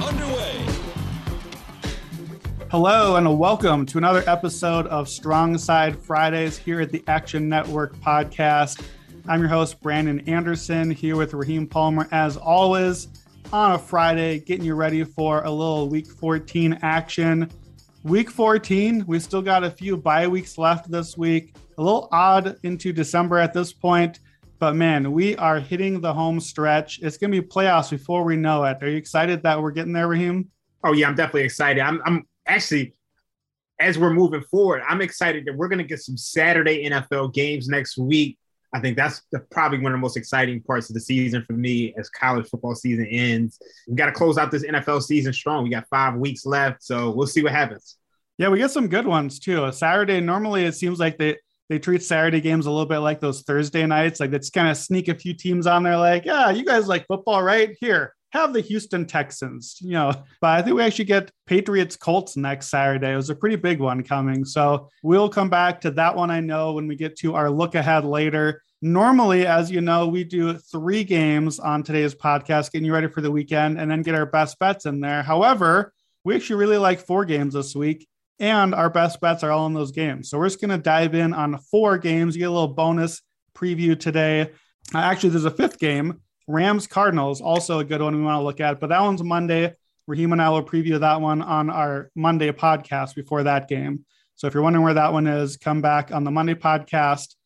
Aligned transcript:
Underway. 0.00 0.66
Hello 2.70 3.16
and 3.16 3.38
welcome 3.38 3.84
to 3.84 3.98
another 3.98 4.24
episode 4.26 4.86
of 4.86 5.08
Strong 5.08 5.58
Side 5.58 5.98
Fridays 5.98 6.56
here 6.56 6.80
at 6.80 6.90
the 6.90 7.04
Action 7.06 7.48
Network 7.48 7.94
podcast. 7.96 8.82
I'm 9.28 9.40
your 9.40 9.50
host, 9.50 9.80
Brandon 9.82 10.20
Anderson, 10.28 10.90
here 10.90 11.16
with 11.16 11.34
Raheem 11.34 11.66
Palmer, 11.66 12.08
as 12.10 12.36
always, 12.38 13.08
on 13.52 13.72
a 13.72 13.78
Friday, 13.78 14.38
getting 14.40 14.64
you 14.64 14.74
ready 14.74 15.04
for 15.04 15.44
a 15.44 15.50
little 15.50 15.88
week 15.88 16.06
14 16.06 16.78
action. 16.80 17.50
Week 18.02 18.30
14, 18.30 19.04
we 19.06 19.20
still 19.20 19.42
got 19.42 19.62
a 19.62 19.70
few 19.70 19.96
bye 19.98 20.26
weeks 20.26 20.56
left 20.56 20.90
this 20.90 21.18
week. 21.18 21.54
A 21.76 21.82
little 21.82 22.08
odd 22.12 22.56
into 22.62 22.92
December 22.92 23.38
at 23.38 23.52
this 23.52 23.72
point, 23.72 24.20
but 24.62 24.76
man, 24.76 25.10
we 25.10 25.34
are 25.38 25.58
hitting 25.58 26.00
the 26.00 26.14
home 26.14 26.38
stretch. 26.38 27.00
It's 27.02 27.16
going 27.16 27.32
to 27.32 27.42
be 27.42 27.44
playoffs 27.44 27.90
before 27.90 28.22
we 28.22 28.36
know 28.36 28.62
it. 28.62 28.80
Are 28.80 28.88
you 28.88 28.96
excited 28.96 29.42
that 29.42 29.60
we're 29.60 29.72
getting 29.72 29.92
there, 29.92 30.06
Raheem? 30.06 30.52
Oh 30.84 30.92
yeah, 30.92 31.08
I'm 31.08 31.16
definitely 31.16 31.42
excited. 31.42 31.80
I'm, 31.80 32.00
I'm 32.06 32.28
actually, 32.46 32.94
as 33.80 33.98
we're 33.98 34.12
moving 34.12 34.42
forward, 34.42 34.84
I'm 34.88 35.00
excited 35.00 35.46
that 35.46 35.56
we're 35.56 35.66
going 35.66 35.80
to 35.80 35.84
get 35.84 35.98
some 35.98 36.16
Saturday 36.16 36.88
NFL 36.88 37.34
games 37.34 37.66
next 37.66 37.98
week. 37.98 38.38
I 38.72 38.78
think 38.78 38.96
that's 38.96 39.22
the, 39.32 39.40
probably 39.50 39.78
one 39.78 39.90
of 39.90 39.98
the 39.98 40.00
most 40.00 40.16
exciting 40.16 40.62
parts 40.62 40.88
of 40.88 40.94
the 40.94 41.00
season 41.00 41.42
for 41.44 41.54
me 41.54 41.92
as 41.98 42.08
college 42.08 42.48
football 42.48 42.76
season 42.76 43.06
ends. 43.06 43.58
We 43.88 43.96
got 43.96 44.06
to 44.06 44.12
close 44.12 44.38
out 44.38 44.52
this 44.52 44.62
NFL 44.64 45.02
season 45.02 45.32
strong. 45.32 45.64
We 45.64 45.70
got 45.70 45.88
five 45.90 46.14
weeks 46.14 46.46
left, 46.46 46.84
so 46.84 47.10
we'll 47.10 47.26
see 47.26 47.42
what 47.42 47.50
happens. 47.50 47.96
Yeah, 48.38 48.48
we 48.48 48.58
get 48.58 48.70
some 48.70 48.86
good 48.86 49.08
ones 49.08 49.40
too. 49.40 49.64
A 49.64 49.72
Saturday, 49.72 50.20
normally 50.20 50.66
it 50.66 50.76
seems 50.76 51.00
like 51.00 51.18
they 51.18 51.38
they 51.68 51.78
treat 51.78 52.02
Saturday 52.02 52.40
games 52.40 52.66
a 52.66 52.70
little 52.70 52.86
bit 52.86 52.98
like 52.98 53.20
those 53.20 53.42
Thursday 53.42 53.86
nights. 53.86 54.20
Like 54.20 54.32
it's 54.32 54.50
kind 54.50 54.68
of 54.68 54.76
sneak 54.76 55.08
a 55.08 55.14
few 55.14 55.34
teams 55.34 55.66
on 55.66 55.82
there, 55.82 55.96
like, 55.96 56.24
yeah, 56.24 56.50
you 56.50 56.64
guys 56.64 56.86
like 56.86 57.06
football, 57.06 57.42
right? 57.42 57.76
Here, 57.80 58.14
have 58.32 58.52
the 58.52 58.60
Houston 58.60 59.06
Texans, 59.06 59.76
you 59.80 59.92
know. 59.92 60.12
But 60.40 60.58
I 60.58 60.62
think 60.62 60.76
we 60.76 60.82
actually 60.82 61.04
get 61.04 61.30
Patriots 61.46 61.96
Colts 61.96 62.36
next 62.36 62.68
Saturday. 62.68 63.12
It 63.12 63.16
was 63.16 63.30
a 63.30 63.34
pretty 63.34 63.56
big 63.56 63.78
one 63.78 64.02
coming. 64.02 64.44
So 64.44 64.88
we'll 65.02 65.28
come 65.28 65.50
back 65.50 65.80
to 65.82 65.90
that 65.92 66.16
one, 66.16 66.30
I 66.30 66.40
know, 66.40 66.72
when 66.72 66.88
we 66.88 66.96
get 66.96 67.16
to 67.18 67.34
our 67.34 67.50
look 67.50 67.74
ahead 67.74 68.04
later. 68.04 68.62
Normally, 68.80 69.46
as 69.46 69.70
you 69.70 69.80
know, 69.80 70.08
we 70.08 70.24
do 70.24 70.54
three 70.54 71.04
games 71.04 71.60
on 71.60 71.82
today's 71.82 72.14
podcast, 72.14 72.72
getting 72.72 72.86
you 72.86 72.92
ready 72.92 73.06
for 73.06 73.20
the 73.20 73.30
weekend 73.30 73.78
and 73.78 73.90
then 73.90 74.02
get 74.02 74.14
our 74.16 74.26
best 74.26 74.58
bets 74.58 74.86
in 74.86 75.00
there. 75.00 75.22
However, 75.22 75.92
we 76.24 76.34
actually 76.34 76.56
really 76.56 76.78
like 76.78 77.00
four 77.00 77.24
games 77.24 77.54
this 77.54 77.76
week 77.76 78.08
and 78.42 78.74
our 78.74 78.90
best 78.90 79.20
bets 79.20 79.44
are 79.44 79.52
all 79.52 79.66
in 79.66 79.72
those 79.72 79.92
games. 79.92 80.28
So 80.28 80.36
we're 80.36 80.48
just 80.48 80.60
going 80.60 80.72
to 80.72 80.76
dive 80.76 81.14
in 81.14 81.32
on 81.32 81.58
four 81.70 81.96
games. 81.96 82.34
You 82.34 82.40
get 82.40 82.48
a 82.48 82.50
little 82.50 82.74
bonus 82.74 83.22
preview 83.54 83.98
today. 83.98 84.50
Uh, 84.92 84.98
actually, 84.98 85.30
there's 85.30 85.44
a 85.44 85.50
fifth 85.50 85.78
game, 85.78 86.20
Rams 86.48 86.88
Cardinals, 86.88 87.40
also 87.40 87.78
a 87.78 87.84
good 87.84 88.02
one 88.02 88.16
we 88.16 88.22
want 88.22 88.40
to 88.40 88.42
look 88.42 88.60
at, 88.60 88.80
but 88.80 88.88
that 88.88 89.00
one's 89.00 89.22
Monday. 89.22 89.74
Raheem 90.08 90.32
and 90.32 90.42
I 90.42 90.50
will 90.50 90.64
preview 90.64 90.98
that 90.98 91.20
one 91.20 91.40
on 91.40 91.70
our 91.70 92.10
Monday 92.16 92.50
podcast 92.50 93.14
before 93.14 93.44
that 93.44 93.68
game. 93.68 94.04
So 94.34 94.48
if 94.48 94.54
you're 94.54 94.64
wondering 94.64 94.84
where 94.84 94.94
that 94.94 95.12
one 95.12 95.28
is, 95.28 95.56
come 95.56 95.80
back 95.80 96.10
on 96.10 96.24
the 96.24 96.32
Monday 96.32 96.54
podcast. 96.54 97.36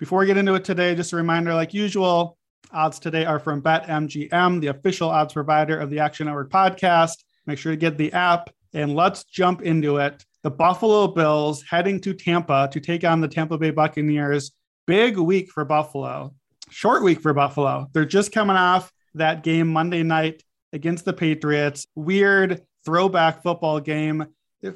Before 0.00 0.18
we 0.18 0.26
get 0.26 0.36
into 0.36 0.54
it 0.54 0.64
today, 0.64 0.96
just 0.96 1.12
a 1.12 1.16
reminder 1.16 1.54
like 1.54 1.72
usual, 1.72 2.36
odds 2.72 2.98
today 2.98 3.24
are 3.24 3.38
from 3.38 3.62
BetMGM, 3.62 4.60
the 4.60 4.66
official 4.66 5.10
odds 5.10 5.32
provider 5.32 5.78
of 5.78 5.90
the 5.90 6.00
Action 6.00 6.26
Network 6.26 6.50
podcast. 6.50 7.18
Make 7.46 7.60
sure 7.60 7.70
to 7.70 7.76
get 7.76 7.96
the 7.96 8.12
app 8.12 8.50
and 8.74 8.96
let's 8.96 9.22
jump 9.22 9.62
into 9.62 9.98
it 9.98 10.24
the 10.42 10.50
Buffalo 10.50 11.06
Bills 11.08 11.62
heading 11.68 12.00
to 12.00 12.14
Tampa 12.14 12.68
to 12.72 12.80
take 12.80 13.04
on 13.04 13.20
the 13.20 13.28
Tampa 13.28 13.58
Bay 13.58 13.70
Buccaneers. 13.70 14.52
Big 14.86 15.16
week 15.18 15.50
for 15.50 15.64
Buffalo, 15.64 16.34
short 16.70 17.02
week 17.02 17.20
for 17.20 17.32
Buffalo. 17.32 17.86
They're 17.92 18.04
just 18.04 18.32
coming 18.32 18.56
off 18.56 18.92
that 19.14 19.42
game 19.42 19.68
Monday 19.68 20.02
night 20.02 20.42
against 20.72 21.04
the 21.04 21.12
Patriots. 21.12 21.86
Weird 21.94 22.62
throwback 22.84 23.42
football 23.42 23.80
game. 23.80 24.26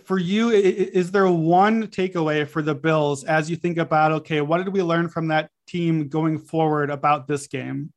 For 0.05 0.19
you, 0.19 0.51
is 0.51 1.11
there 1.11 1.29
one 1.29 1.89
takeaway 1.89 2.49
for 2.49 2.63
the 2.63 2.75
Bills 2.75 3.25
as 3.25 3.51
you 3.51 3.57
think 3.57 3.77
about, 3.77 4.13
okay, 4.13 4.41
what 4.41 4.59
did 4.59 4.73
we 4.73 4.83
learn 4.83 5.09
from 5.09 5.29
that 5.29 5.51
team 5.67 6.09
going 6.09 6.39
forward 6.39 6.91
about 6.91 7.29
this 7.29 7.47
game? 7.47 7.93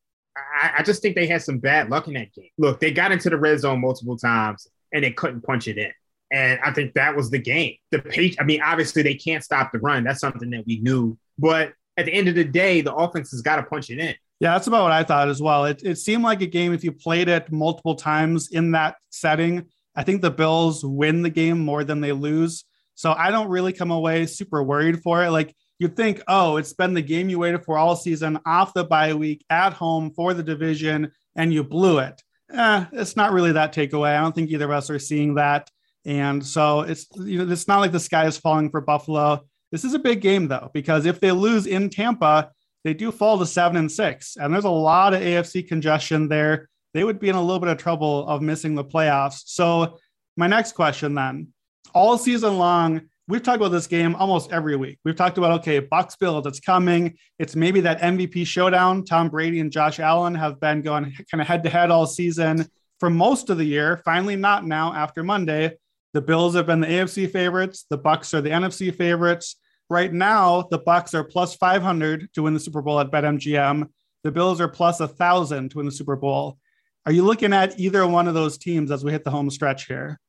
I, 0.62 0.84
just 0.84 1.02
think 1.02 1.16
they 1.16 1.28
had 1.28 1.42
some 1.42 1.60
bad 1.60 1.90
luck 1.90 2.08
in 2.08 2.14
that 2.16 2.34
game. 2.34 2.50
Look, 2.58 2.80
they 2.80 2.92
got 2.92 3.12
into 3.12 3.30
the 3.30 3.38
red 3.38 3.60
zone 3.60 3.82
multiple 3.82 4.18
times 4.18 4.68
and 4.92 5.04
they 5.04 5.12
couldn't 5.12 5.42
punch 5.42 5.68
it 5.68 5.78
in. 5.78 5.92
And 6.32 6.60
I 6.64 6.72
think 6.72 6.94
that 6.94 7.16
was 7.16 7.30
the 7.30 7.40
game. 7.40 7.76
The 7.92 8.00
page, 8.00 8.36
I 8.40 8.44
mean, 8.44 8.62
obviously 8.62 9.02
they 9.02 9.16
can't 9.16 9.44
stop 9.44 9.72
the 9.72 9.80
run. 9.80 10.04
That's 10.04 10.20
something 10.20 10.50
that 10.50 10.66
we 10.66 10.80
knew. 10.80 11.18
But 11.40 11.74
at 11.98 12.06
the 12.06 12.14
end 12.14 12.28
of 12.28 12.36
the 12.36 12.44
day, 12.44 12.82
the 12.82 12.94
offense 12.94 13.32
has 13.32 13.42
got 13.42 13.58
to 13.58 13.64
punch 13.64 13.90
it 13.90 14.00
in. 14.00 14.16
Yeah, 14.40 14.54
that's 14.54 14.68
about 14.68 14.84
what 14.84 14.92
I 14.92 15.04
thought 15.04 15.30
as 15.30 15.42
well. 15.42 15.66
It, 15.66 15.82
it 15.84 15.98
seemed 15.98 16.24
like 16.24 16.42
a 16.42 16.48
game, 16.48 16.74
if 16.74 16.84
you 16.84 16.92
played 16.92 17.28
it 17.28 17.52
multiple 17.52 17.96
times 17.96 18.50
in 18.52 18.72
that 18.72 18.96
setting, 19.10 19.66
I 19.96 20.04
think 20.04 20.22
the 20.22 20.30
Bills 20.30 20.86
win 20.86 21.24
the 21.24 21.30
game 21.30 21.60
more 21.60 21.84
than 21.84 22.02
they 22.02 22.12
lose. 22.12 22.66
So 22.94 23.14
I 23.14 23.32
don't 23.32 23.50
really 23.50 23.74
come 23.74 23.92
away 23.92 24.26
super 24.28 24.62
worried 24.62 25.02
for 25.02 25.24
it. 25.24 25.32
Like 25.32 25.56
you'd 25.80 25.96
think, 25.96 26.22
oh, 26.28 26.58
it's 26.58 26.74
been 26.74 26.94
the 26.94 27.02
game 27.02 27.30
you 27.30 27.40
waited 27.40 27.66
for 27.66 27.78
all 27.78 27.96
season 27.96 28.40
off 28.46 28.74
the 28.74 28.84
bye 28.84 29.14
week 29.14 29.44
at 29.50 29.74
home 29.74 30.12
for 30.12 30.34
the 30.34 30.44
division 30.44 31.12
and 31.36 31.52
you 31.52 31.64
blew 31.64 32.00
it. 32.00 32.22
Eh, 32.52 32.86
it's 32.94 33.16
not 33.16 33.34
really 33.34 33.52
that 33.54 33.74
takeaway. 33.74 34.16
I 34.16 34.22
don't 34.22 34.34
think 34.34 34.50
either 34.50 34.66
of 34.66 34.72
us 34.72 34.90
are 34.90 35.00
seeing 35.00 35.36
that. 35.36 35.70
And 36.08 36.44
so 36.44 36.82
it's 36.82 37.06
you 37.18 37.38
know 37.38 37.52
it's 37.52 37.68
not 37.68 37.80
like 37.80 37.92
the 37.92 38.00
sky 38.00 38.26
is 38.26 38.38
falling 38.38 38.72
for 38.72 38.80
Buffalo. 38.80 39.46
This 39.72 39.84
is 39.84 39.94
a 39.94 40.00
big 40.00 40.22
game 40.22 40.48
though 40.48 40.72
because 40.74 41.06
if 41.06 41.20
they 41.20 41.32
lose 41.34 41.68
in 41.68 41.90
Tampa, 41.90 42.50
they 42.86 42.94
do 42.94 43.12
fall 43.12 43.38
to 43.38 43.46
seven 43.46 43.76
and 43.76 43.92
six, 43.92 44.38
and 44.38 44.54
there's 44.54 44.64
a 44.64 44.70
lot 44.70 45.14
of 45.14 45.22
AFC 45.22 45.68
congestion 45.68 46.30
there. 46.30 46.70
They 46.94 47.04
would 47.04 47.20
be 47.20 47.28
in 47.28 47.36
a 47.36 47.42
little 47.42 47.60
bit 47.60 47.70
of 47.70 47.78
trouble 47.78 48.26
of 48.28 48.42
missing 48.42 48.74
the 48.74 48.86
playoffs. 48.86 49.44
So 49.48 49.98
my 50.38 50.48
next 50.48 50.72
question 50.72 51.14
then, 51.14 51.50
all 51.94 52.18
season 52.18 52.58
long, 52.58 53.02
we've 53.28 53.44
talked 53.44 53.58
about 53.58 53.74
this 53.74 53.88
game 53.88 54.16
almost 54.16 54.54
every 54.54 54.78
week. 54.78 55.00
We've 55.04 55.16
talked 55.16 55.38
about 55.38 55.60
okay, 55.60 55.80
Bucks 55.80 56.16
Bills 56.16 56.46
that's 56.46 56.62
coming. 56.62 57.18
It's 57.38 57.54
maybe 57.54 57.82
that 57.82 58.00
MVP 58.00 58.48
showdown. 58.48 59.04
Tom 59.04 59.28
Brady 59.28 59.60
and 59.60 59.74
Josh 59.74 60.00
Allen 60.00 60.36
have 60.36 60.58
been 60.62 60.82
going 60.82 61.14
kind 61.30 61.42
of 61.42 61.48
head 61.48 61.64
to 61.64 61.70
head 61.70 61.92
all 61.92 62.08
season 62.08 62.66
for 63.02 63.10
most 63.10 63.50
of 63.50 63.58
the 63.58 63.66
year. 63.66 64.02
Finally, 64.06 64.38
not 64.38 64.66
now 64.66 64.94
after 64.94 65.22
Monday. 65.22 65.74
The 66.18 66.22
Bills 66.22 66.56
have 66.56 66.66
been 66.66 66.80
the 66.80 66.88
AFC 66.88 67.32
favorites. 67.32 67.86
The 67.92 67.98
Bucks 68.00 68.34
are 68.34 68.42
the 68.42 68.50
NFC 68.50 68.92
favorites. 68.92 69.58
Right 69.88 70.12
now, 70.12 70.64
the 70.72 70.80
Bucks 70.80 71.14
are 71.14 71.24
plus 71.24 71.54
500 71.54 72.34
to 72.34 72.42
win 72.42 72.56
the 72.56 72.60
Super 72.60 72.82
Bowl 72.82 73.00
at 73.00 73.12
BetMGM. 73.12 73.88
The 74.24 74.32
Bills 74.32 74.60
are 74.60 74.68
plus 74.68 75.00
1,000 75.00 75.70
to 75.70 75.78
win 75.78 75.86
the 75.86 75.92
Super 75.92 76.16
Bowl. 76.16 76.58
Are 77.06 77.12
you 77.12 77.24
looking 77.24 77.54
at 77.54 77.80
either 77.80 78.08
one 78.08 78.28
of 78.28 78.34
those 78.34 78.58
teams 78.58 78.90
as 78.90 79.06
we 79.06 79.12
hit 79.12 79.26
the 79.26 79.30
home 79.30 79.52
stretch 79.52 79.86
here? 79.86 80.20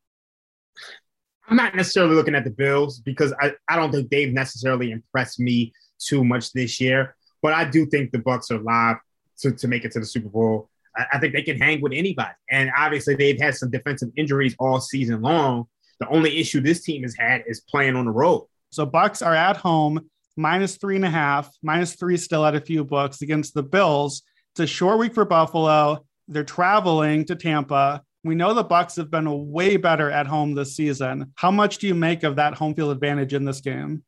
I'm 1.49 1.57
not 1.57 1.75
necessarily 1.75 2.17
looking 2.17 2.35
at 2.35 2.45
the 2.45 2.51
Bills 2.51 3.01
because 3.01 3.33
I, 3.41 3.55
I 3.67 3.77
don't 3.77 3.91
think 3.91 4.11
they've 4.11 4.31
necessarily 4.31 4.91
impressed 4.91 5.41
me 5.41 5.73
too 5.99 6.23
much 6.23 6.53
this 6.53 6.83
year. 6.83 7.17
But 7.41 7.55
I 7.55 7.65
do 7.65 7.87
think 7.87 8.13
the 8.13 8.19
Bucks 8.19 8.51
are 8.51 8.59
live 8.59 8.97
to, 9.39 9.53
to 9.53 9.67
make 9.67 9.87
it 9.87 9.93
to 9.93 10.01
the 10.01 10.07
Super 10.07 10.29
Bowl. 10.29 10.69
I, 10.95 11.07
I 11.15 11.19
think 11.19 11.33
they 11.33 11.41
can 11.41 11.59
hang 11.59 11.81
with 11.81 11.95
anybody. 11.95 12.35
And 12.51 12.71
obviously, 12.77 13.15
they've 13.15 13.41
had 13.41 13.55
some 13.55 13.71
defensive 13.71 14.11
injuries 14.19 14.55
all 14.59 14.83
season 14.83 15.23
long. 15.23 15.67
The 16.01 16.09
only 16.09 16.39
issue 16.39 16.61
this 16.61 16.83
team 16.83 17.03
has 17.03 17.15
had 17.17 17.45
is 17.47 17.61
playing 17.61 17.97
on 17.97 18.05
the 18.05 18.11
road. 18.11 18.47
So 18.71 18.87
Bucks 18.87 19.23
are 19.23 19.35
at 19.35 19.57
home, 19.57 20.09
minus 20.37 20.77
three 20.77 20.97
and 20.97 21.05
a 21.05 21.11
half, 21.11 21.51
minus 21.63 21.95
three 21.95 22.17
still 22.17 22.45
at 22.45 22.55
a 22.55 22.61
few 22.61 22.85
books 22.85 23.23
against 23.23 23.55
the 23.55 23.63
Bills. 23.63 24.23
It's 24.53 24.61
a 24.61 24.67
short 24.67 24.99
week 24.99 25.15
for 25.15 25.25
Buffalo. 25.25 26.05
They're 26.29 26.45
traveling 26.45 27.25
to 27.27 27.35
Tampa. 27.35 28.03
We 28.25 28.35
know 28.35 28.53
the 28.53 28.65
Bucks 28.65 28.97
have 28.97 29.11
been 29.11 29.51
way 29.51 29.77
better 29.77 30.11
at 30.11 30.27
home 30.27 30.55
this 30.55 30.77
season. 30.77 31.33
How 31.37 31.51
much 31.51 31.79
do 31.79 31.87
you 31.87 31.95
make 31.95 32.25
of 32.25 32.37
that 32.37 32.55
home 32.55 32.75
field 32.75 32.91
advantage 32.91 33.33
in 33.33 33.45
this 33.45 33.61
game? 33.61 34.03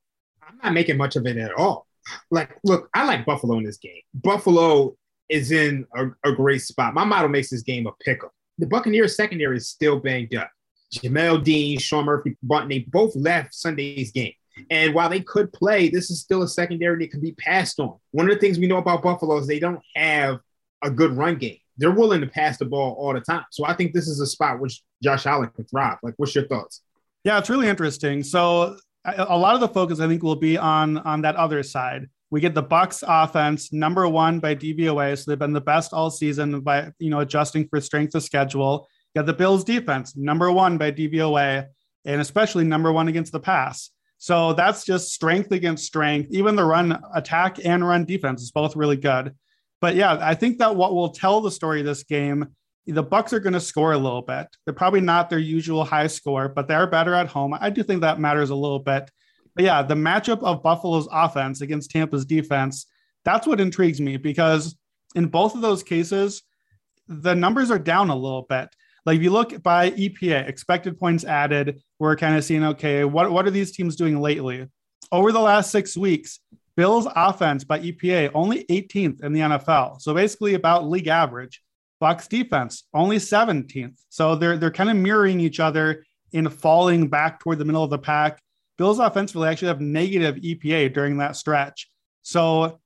I'm 0.46 0.58
not 0.62 0.72
making 0.74 0.96
much 0.96 1.16
of 1.16 1.26
it 1.26 1.36
at 1.36 1.52
all. 1.54 1.86
Like, 2.30 2.58
look, 2.64 2.88
I 2.92 3.04
like 3.06 3.24
Buffalo 3.24 3.58
in 3.58 3.64
this 3.64 3.78
game. 3.78 4.02
Buffalo 4.14 4.96
is 5.28 5.52
in 5.52 5.86
a, 5.96 6.08
a 6.24 6.32
great 6.32 6.60
spot. 6.60 6.92
My 6.92 7.04
model 7.04 7.28
makes 7.28 7.50
this 7.50 7.62
game 7.62 7.86
a 7.86 7.92
pick'em. 8.06 8.30
The 8.58 8.66
Buccaneers 8.66 9.16
secondary 9.16 9.56
is 9.56 9.68
still 9.68 10.00
banged 10.00 10.34
up. 10.34 10.50
Jamel 10.92 11.42
Dean, 11.42 11.78
Sean 11.78 12.04
Murphy-Bunting, 12.04 12.68
they 12.68 12.80
both 12.88 13.14
left 13.16 13.54
Sunday's 13.54 14.10
game. 14.12 14.32
And 14.70 14.94
while 14.94 15.08
they 15.08 15.20
could 15.20 15.52
play, 15.52 15.88
this 15.88 16.10
is 16.10 16.20
still 16.20 16.42
a 16.42 16.48
secondary 16.48 17.04
that 17.04 17.10
can 17.12 17.20
be 17.20 17.32
passed 17.32 17.80
on. 17.80 17.96
One 18.10 18.28
of 18.28 18.34
the 18.34 18.40
things 18.40 18.58
we 18.58 18.66
know 18.66 18.76
about 18.78 19.02
Buffalo 19.02 19.38
is 19.38 19.46
they 19.46 19.60
don't 19.60 19.80
have 19.94 20.40
a 20.82 20.90
good 20.90 21.16
run 21.16 21.36
game. 21.36 21.58
they're 21.80 21.90
willing 21.90 22.20
to 22.20 22.26
pass 22.26 22.58
the 22.58 22.64
ball 22.66 22.94
all 22.98 23.14
the 23.14 23.20
time. 23.20 23.44
So 23.50 23.64
I 23.64 23.72
think 23.74 23.94
this 23.94 24.06
is 24.06 24.20
a 24.20 24.26
spot 24.26 24.60
which 24.60 24.82
Josh 25.02 25.24
Allen 25.24 25.48
can 25.56 25.64
thrive. 25.64 25.96
Like, 26.02 26.14
what's 26.18 26.34
your 26.34 26.46
thoughts? 26.46 26.82
Yeah, 27.24 27.38
it's 27.38 27.48
really 27.48 27.68
interesting. 27.68 28.22
So 28.22 28.76
a 29.04 29.36
lot 29.36 29.54
of 29.54 29.60
the 29.60 29.68
focus 29.68 29.98
I 29.98 30.06
think 30.06 30.22
will 30.22 30.36
be 30.36 30.58
on 30.58 30.98
on 30.98 31.22
that 31.22 31.36
other 31.36 31.62
side. 31.62 32.08
We 32.30 32.40
get 32.40 32.54
the 32.54 32.62
Bucks 32.62 33.02
offense 33.06 33.72
number 33.72 34.06
one 34.06 34.40
by 34.40 34.54
DVOA, 34.54 35.16
so 35.18 35.30
they've 35.30 35.38
been 35.38 35.54
the 35.54 35.60
best 35.60 35.92
all 35.92 36.10
season 36.10 36.60
by 36.60 36.92
you 36.98 37.10
know 37.10 37.20
adjusting 37.20 37.66
for 37.68 37.80
strength 37.80 38.14
of 38.14 38.22
schedule. 38.22 38.86
Got 39.14 39.26
the 39.26 39.32
Bills 39.32 39.64
defense 39.64 40.16
number 40.16 40.50
one 40.52 40.78
by 40.78 40.92
DVOA, 40.92 41.66
and 42.04 42.20
especially 42.20 42.64
number 42.64 42.92
one 42.92 43.08
against 43.08 43.32
the 43.32 43.40
pass. 43.40 43.90
So 44.18 44.52
that's 44.52 44.84
just 44.84 45.12
strength 45.12 45.50
against 45.50 45.86
strength. 45.86 46.28
Even 46.30 46.54
the 46.54 46.64
run 46.64 47.02
attack 47.14 47.64
and 47.64 47.86
run 47.86 48.04
defense 48.04 48.42
is 48.42 48.50
both 48.50 48.76
really 48.76 48.96
good. 48.96 49.34
But 49.80 49.94
yeah, 49.94 50.18
I 50.20 50.34
think 50.34 50.58
that 50.58 50.76
what 50.76 50.94
will 50.94 51.08
tell 51.08 51.40
the 51.40 51.50
story 51.50 51.80
of 51.80 51.86
this 51.86 52.02
game, 52.02 52.48
the 52.86 53.02
Bucks 53.02 53.32
are 53.32 53.40
going 53.40 53.54
to 53.54 53.60
score 53.60 53.92
a 53.92 53.98
little 53.98 54.22
bit. 54.22 54.46
They're 54.64 54.74
probably 54.74 55.00
not 55.00 55.30
their 55.30 55.38
usual 55.38 55.84
high 55.84 56.06
score, 56.06 56.48
but 56.48 56.68
they're 56.68 56.86
better 56.86 57.14
at 57.14 57.28
home. 57.28 57.56
I 57.58 57.70
do 57.70 57.82
think 57.82 58.02
that 58.02 58.20
matters 58.20 58.50
a 58.50 58.54
little 58.54 58.78
bit. 58.78 59.10
But 59.54 59.64
yeah, 59.64 59.82
the 59.82 59.94
matchup 59.94 60.42
of 60.42 60.62
Buffalo's 60.62 61.08
offense 61.10 61.60
against 61.60 61.90
Tampa's 61.90 62.24
defense, 62.24 62.86
that's 63.24 63.46
what 63.46 63.60
intrigues 63.60 64.00
me 64.00 64.16
because 64.16 64.76
in 65.14 65.26
both 65.26 65.54
of 65.54 65.60
those 65.60 65.82
cases, 65.82 66.42
the 67.08 67.34
numbers 67.34 67.70
are 67.70 67.78
down 67.78 68.10
a 68.10 68.16
little 68.16 68.42
bit. 68.42 68.68
Like 69.06 69.16
if 69.16 69.22
you 69.22 69.30
look 69.30 69.62
by 69.62 69.90
EPA, 69.90 70.48
expected 70.48 70.98
points 70.98 71.24
added, 71.24 71.82
we're 71.98 72.16
kind 72.16 72.36
of 72.36 72.44
seeing, 72.44 72.64
okay, 72.64 73.04
what, 73.04 73.30
what 73.30 73.46
are 73.46 73.50
these 73.50 73.72
teams 73.72 73.96
doing 73.96 74.20
lately? 74.20 74.66
Over 75.12 75.32
the 75.32 75.40
last 75.40 75.70
six 75.70 75.96
weeks, 75.96 76.40
Bills 76.76 77.06
offense 77.14 77.64
by 77.64 77.80
EPA 77.80 78.30
only 78.34 78.64
18th 78.64 79.22
in 79.24 79.32
the 79.32 79.40
NFL. 79.40 80.00
So 80.00 80.14
basically 80.14 80.54
about 80.54 80.88
league 80.88 81.08
average. 81.08 81.62
Bucks 82.00 82.26
defense 82.26 82.84
only 82.94 83.18
17th. 83.18 83.98
So 84.08 84.34
they're 84.34 84.56
they're 84.56 84.70
kind 84.70 84.88
of 84.88 84.96
mirroring 84.96 85.40
each 85.40 85.60
other 85.60 86.04
in 86.32 86.48
falling 86.48 87.08
back 87.08 87.40
toward 87.40 87.58
the 87.58 87.64
middle 87.64 87.84
of 87.84 87.90
the 87.90 87.98
pack. 87.98 88.40
Bills 88.78 88.98
offensively 88.98 89.48
actually 89.48 89.68
have 89.68 89.80
negative 89.82 90.36
EPA 90.36 90.94
during 90.94 91.18
that 91.18 91.36
stretch. 91.36 91.90
So 92.22 92.80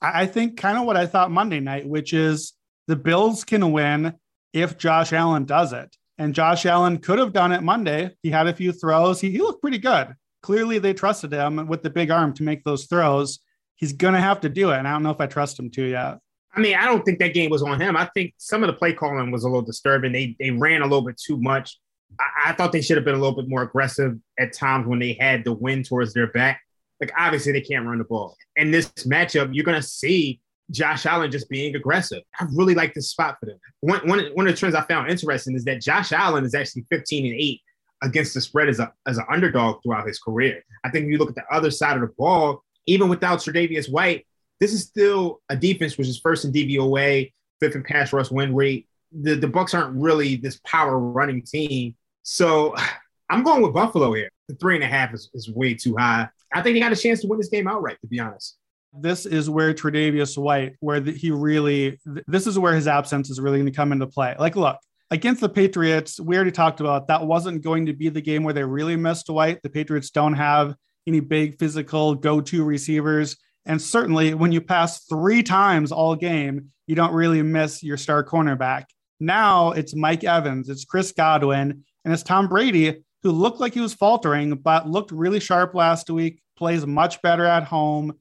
I 0.00 0.26
think 0.26 0.56
kind 0.56 0.78
of 0.78 0.84
what 0.84 0.96
I 0.96 1.06
thought 1.06 1.30
Monday 1.30 1.60
night, 1.60 1.86
which 1.86 2.14
is 2.14 2.54
the 2.86 2.96
Bills 2.96 3.44
can 3.44 3.72
win 3.72 4.14
if 4.54 4.78
Josh 4.78 5.12
Allen 5.12 5.44
does 5.44 5.74
it. 5.74 5.94
And 6.16 6.34
Josh 6.34 6.64
Allen 6.64 6.98
could 6.98 7.18
have 7.18 7.34
done 7.34 7.52
it 7.52 7.62
Monday. 7.62 8.12
He 8.22 8.30
had 8.30 8.46
a 8.46 8.54
few 8.54 8.72
throws. 8.72 9.20
He, 9.20 9.30
he 9.30 9.38
looked 9.38 9.60
pretty 9.60 9.78
good 9.78 10.14
clearly 10.44 10.78
they 10.78 10.92
trusted 10.92 11.32
him 11.32 11.66
with 11.68 11.82
the 11.82 11.88
big 11.88 12.10
arm 12.10 12.34
to 12.34 12.42
make 12.42 12.62
those 12.64 12.84
throws. 12.84 13.40
He's 13.76 13.94
going 13.94 14.12
to 14.12 14.20
have 14.20 14.42
to 14.42 14.50
do 14.50 14.72
it. 14.72 14.76
And 14.76 14.86
I 14.86 14.92
don't 14.92 15.02
know 15.02 15.10
if 15.10 15.20
I 15.20 15.26
trust 15.26 15.58
him 15.58 15.70
to 15.70 15.82
yet. 15.82 16.18
I 16.54 16.60
mean, 16.60 16.76
I 16.76 16.84
don't 16.84 17.02
think 17.02 17.18
that 17.20 17.32
game 17.32 17.50
was 17.50 17.62
on 17.62 17.80
him. 17.80 17.96
I 17.96 18.10
think 18.12 18.34
some 18.36 18.62
of 18.62 18.66
the 18.66 18.74
play 18.74 18.92
calling 18.92 19.30
was 19.30 19.44
a 19.44 19.48
little 19.48 19.62
disturbing. 19.62 20.12
They 20.12 20.36
they 20.38 20.50
ran 20.50 20.82
a 20.82 20.84
little 20.84 21.04
bit 21.04 21.16
too 21.16 21.40
much. 21.40 21.80
I, 22.20 22.50
I 22.50 22.52
thought 22.52 22.72
they 22.72 22.82
should 22.82 22.98
have 22.98 23.06
been 23.06 23.14
a 23.14 23.18
little 23.18 23.34
bit 23.34 23.48
more 23.48 23.62
aggressive 23.62 24.18
at 24.38 24.52
times 24.52 24.86
when 24.86 24.98
they 24.98 25.14
had 25.14 25.44
the 25.44 25.54
wind 25.54 25.86
towards 25.86 26.12
their 26.12 26.28
back. 26.28 26.60
Like 27.00 27.10
obviously 27.18 27.52
they 27.52 27.62
can't 27.62 27.86
run 27.86 27.98
the 27.98 28.04
ball. 28.04 28.36
In 28.54 28.70
this 28.70 28.88
matchup, 29.06 29.48
you're 29.52 29.64
gonna 29.64 29.82
see 29.82 30.40
Josh 30.70 31.06
Allen 31.06 31.30
just 31.30 31.48
being 31.48 31.74
aggressive. 31.76 32.22
I 32.40 32.46
really 32.52 32.74
like 32.74 32.94
this 32.94 33.10
spot 33.10 33.36
for 33.38 33.46
them. 33.46 33.58
One, 33.80 34.00
one, 34.08 34.24
one 34.34 34.46
of 34.46 34.52
the 34.52 34.58
trends 34.58 34.74
I 34.74 34.82
found 34.82 35.10
interesting 35.10 35.54
is 35.54 35.64
that 35.64 35.80
Josh 35.80 36.12
Allen 36.12 36.44
is 36.44 36.54
actually 36.54 36.86
15 36.90 37.26
and 37.26 37.40
8 37.40 37.60
against 38.02 38.34
the 38.34 38.40
spread 38.40 38.68
as 38.68 38.80
a 38.80 38.92
as 39.06 39.18
an 39.18 39.24
underdog 39.30 39.82
throughout 39.82 40.06
his 40.06 40.18
career. 40.18 40.62
I 40.84 40.90
think 40.90 41.04
if 41.04 41.10
you 41.10 41.18
look 41.18 41.30
at 41.30 41.34
the 41.34 41.44
other 41.50 41.70
side 41.70 41.96
of 41.96 42.02
the 42.02 42.14
ball, 42.18 42.62
even 42.86 43.08
without 43.08 43.40
Tre'Davious 43.40 43.90
White, 43.90 44.26
this 44.60 44.72
is 44.72 44.82
still 44.82 45.40
a 45.48 45.56
defense 45.56 45.98
which 45.98 46.08
is 46.08 46.18
first 46.18 46.44
in 46.44 46.52
DVOA, 46.52 47.32
fifth 47.60 47.74
in 47.74 47.82
pass 47.82 48.12
rush 48.12 48.30
win 48.30 48.54
rate. 48.54 48.86
The 49.12 49.34
the 49.34 49.48
Bucks 49.48 49.74
aren't 49.74 50.00
really 50.00 50.36
this 50.36 50.60
power 50.64 50.98
running 50.98 51.42
team, 51.42 51.94
so 52.22 52.74
I'm 53.30 53.42
going 53.42 53.62
with 53.62 53.74
Buffalo 53.74 54.12
here. 54.12 54.28
The 54.48 54.54
three 54.56 54.74
and 54.74 54.84
a 54.84 54.86
half 54.86 55.14
is, 55.14 55.30
is 55.32 55.48
way 55.48 55.72
too 55.74 55.96
high. 55.96 56.28
I 56.52 56.60
think 56.60 56.74
they 56.74 56.80
got 56.80 56.92
a 56.92 56.96
chance 56.96 57.20
to 57.22 57.26
win 57.26 57.38
this 57.38 57.48
game 57.48 57.66
outright, 57.66 57.98
to 58.02 58.06
be 58.06 58.20
honest. 58.20 58.58
This 59.00 59.26
is 59.26 59.50
where 59.50 59.74
Tre'Davious 59.74 60.38
White, 60.38 60.76
where 60.80 61.00
he 61.00 61.30
really, 61.30 61.98
this 62.26 62.46
is 62.46 62.58
where 62.58 62.74
his 62.74 62.86
absence 62.86 63.30
is 63.30 63.40
really 63.40 63.58
going 63.58 63.66
to 63.66 63.76
come 63.76 63.92
into 63.92 64.06
play. 64.06 64.36
Like, 64.38 64.56
look, 64.56 64.78
against 65.10 65.40
the 65.40 65.48
Patriots, 65.48 66.20
we 66.20 66.36
already 66.36 66.52
talked 66.52 66.80
about 66.80 67.08
that 67.08 67.26
wasn't 67.26 67.62
going 67.62 67.86
to 67.86 67.92
be 67.92 68.08
the 68.08 68.20
game 68.20 68.44
where 68.44 68.54
they 68.54 68.64
really 68.64 68.96
missed 68.96 69.28
White. 69.28 69.60
The 69.62 69.70
Patriots 69.70 70.10
don't 70.10 70.34
have 70.34 70.74
any 71.06 71.20
big 71.20 71.58
physical 71.58 72.14
go 72.14 72.40
to 72.40 72.64
receivers. 72.64 73.36
And 73.66 73.80
certainly 73.80 74.34
when 74.34 74.52
you 74.52 74.60
pass 74.60 75.04
three 75.04 75.42
times 75.42 75.90
all 75.92 76.14
game, 76.14 76.70
you 76.86 76.94
don't 76.94 77.14
really 77.14 77.42
miss 77.42 77.82
your 77.82 77.96
star 77.96 78.22
cornerback. 78.22 78.84
Now 79.20 79.72
it's 79.72 79.94
Mike 79.94 80.24
Evans, 80.24 80.68
it's 80.68 80.84
Chris 80.84 81.12
Godwin, 81.12 81.84
and 82.04 82.12
it's 82.12 82.22
Tom 82.22 82.48
Brady, 82.48 83.02
who 83.22 83.30
looked 83.30 83.60
like 83.60 83.72
he 83.72 83.80
was 83.80 83.94
faltering, 83.94 84.54
but 84.56 84.88
looked 84.88 85.10
really 85.10 85.40
sharp 85.40 85.74
last 85.74 86.10
week, 86.10 86.42
plays 86.56 86.86
much 86.86 87.22
better 87.22 87.44
at 87.44 87.64
home. 87.64 88.12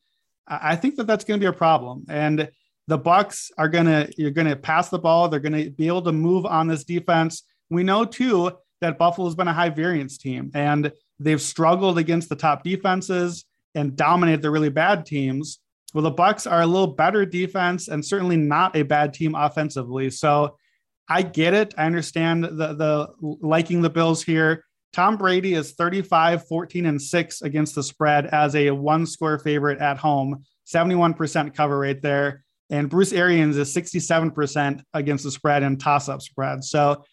I 0.47 0.75
think 0.75 0.95
that 0.97 1.07
that's 1.07 1.23
going 1.23 1.39
to 1.39 1.43
be 1.43 1.49
a 1.49 1.53
problem. 1.53 2.05
And 2.09 2.49
the 2.87 2.97
Bucks 2.97 3.51
are 3.57 3.69
gonna 3.69 4.09
you're 4.17 4.31
gonna 4.31 4.55
pass 4.55 4.89
the 4.89 4.99
ball. 4.99 5.29
They're 5.29 5.39
gonna 5.39 5.69
be 5.69 5.87
able 5.87 6.01
to 6.03 6.11
move 6.11 6.45
on 6.45 6.67
this 6.67 6.83
defense. 6.83 7.43
We 7.69 7.83
know 7.83 8.05
too 8.05 8.51
that 8.81 8.97
Buffalo's 8.97 9.35
been 9.35 9.47
a 9.47 9.53
high 9.53 9.69
variance 9.69 10.17
team 10.17 10.51
and 10.53 10.91
they've 11.19 11.41
struggled 11.41 11.97
against 11.97 12.29
the 12.29 12.35
top 12.35 12.63
defenses 12.63 13.45
and 13.75 13.95
dominate 13.95 14.41
the 14.41 14.51
really 14.51 14.69
bad 14.69 15.05
teams. 15.05 15.59
Well, 15.93 16.03
the 16.03 16.11
Bucks 16.11 16.45
are 16.45 16.61
a 16.61 16.67
little 16.67 16.87
better 16.87 17.25
defense 17.25 17.87
and 17.87 18.05
certainly 18.05 18.35
not 18.35 18.75
a 18.75 18.83
bad 18.83 19.13
team 19.13 19.35
offensively. 19.35 20.09
So 20.09 20.57
I 21.07 21.21
get 21.21 21.53
it. 21.53 21.73
I 21.77 21.85
understand 21.85 22.43
the 22.43 22.49
the 22.49 23.07
liking 23.21 23.81
the 23.81 23.89
Bills 23.89 24.23
here. 24.23 24.65
Tom 24.93 25.17
Brady 25.17 25.55
is 25.55 25.73
35, 25.73 26.47
14, 26.47 26.85
and 26.85 27.01
6 27.01 27.41
against 27.41 27.73
the 27.75 27.83
spread 27.83 28.27
as 28.27 28.55
a 28.55 28.69
one 28.69 29.05
score 29.07 29.39
favorite 29.39 29.79
at 29.79 29.97
home, 29.97 30.43
71% 30.67 31.55
cover 31.55 31.79
rate 31.79 32.01
there. 32.03 32.43
And 32.69 32.89
Bruce 32.89 33.11
Arians 33.11 33.57
is 33.57 33.75
67% 33.75 34.83
against 34.93 35.23
the 35.23 35.31
spread 35.31 35.63
and 35.63 35.79
toss 35.79 36.09
up 36.09 36.21
spread. 36.21 36.63
So 36.63 37.03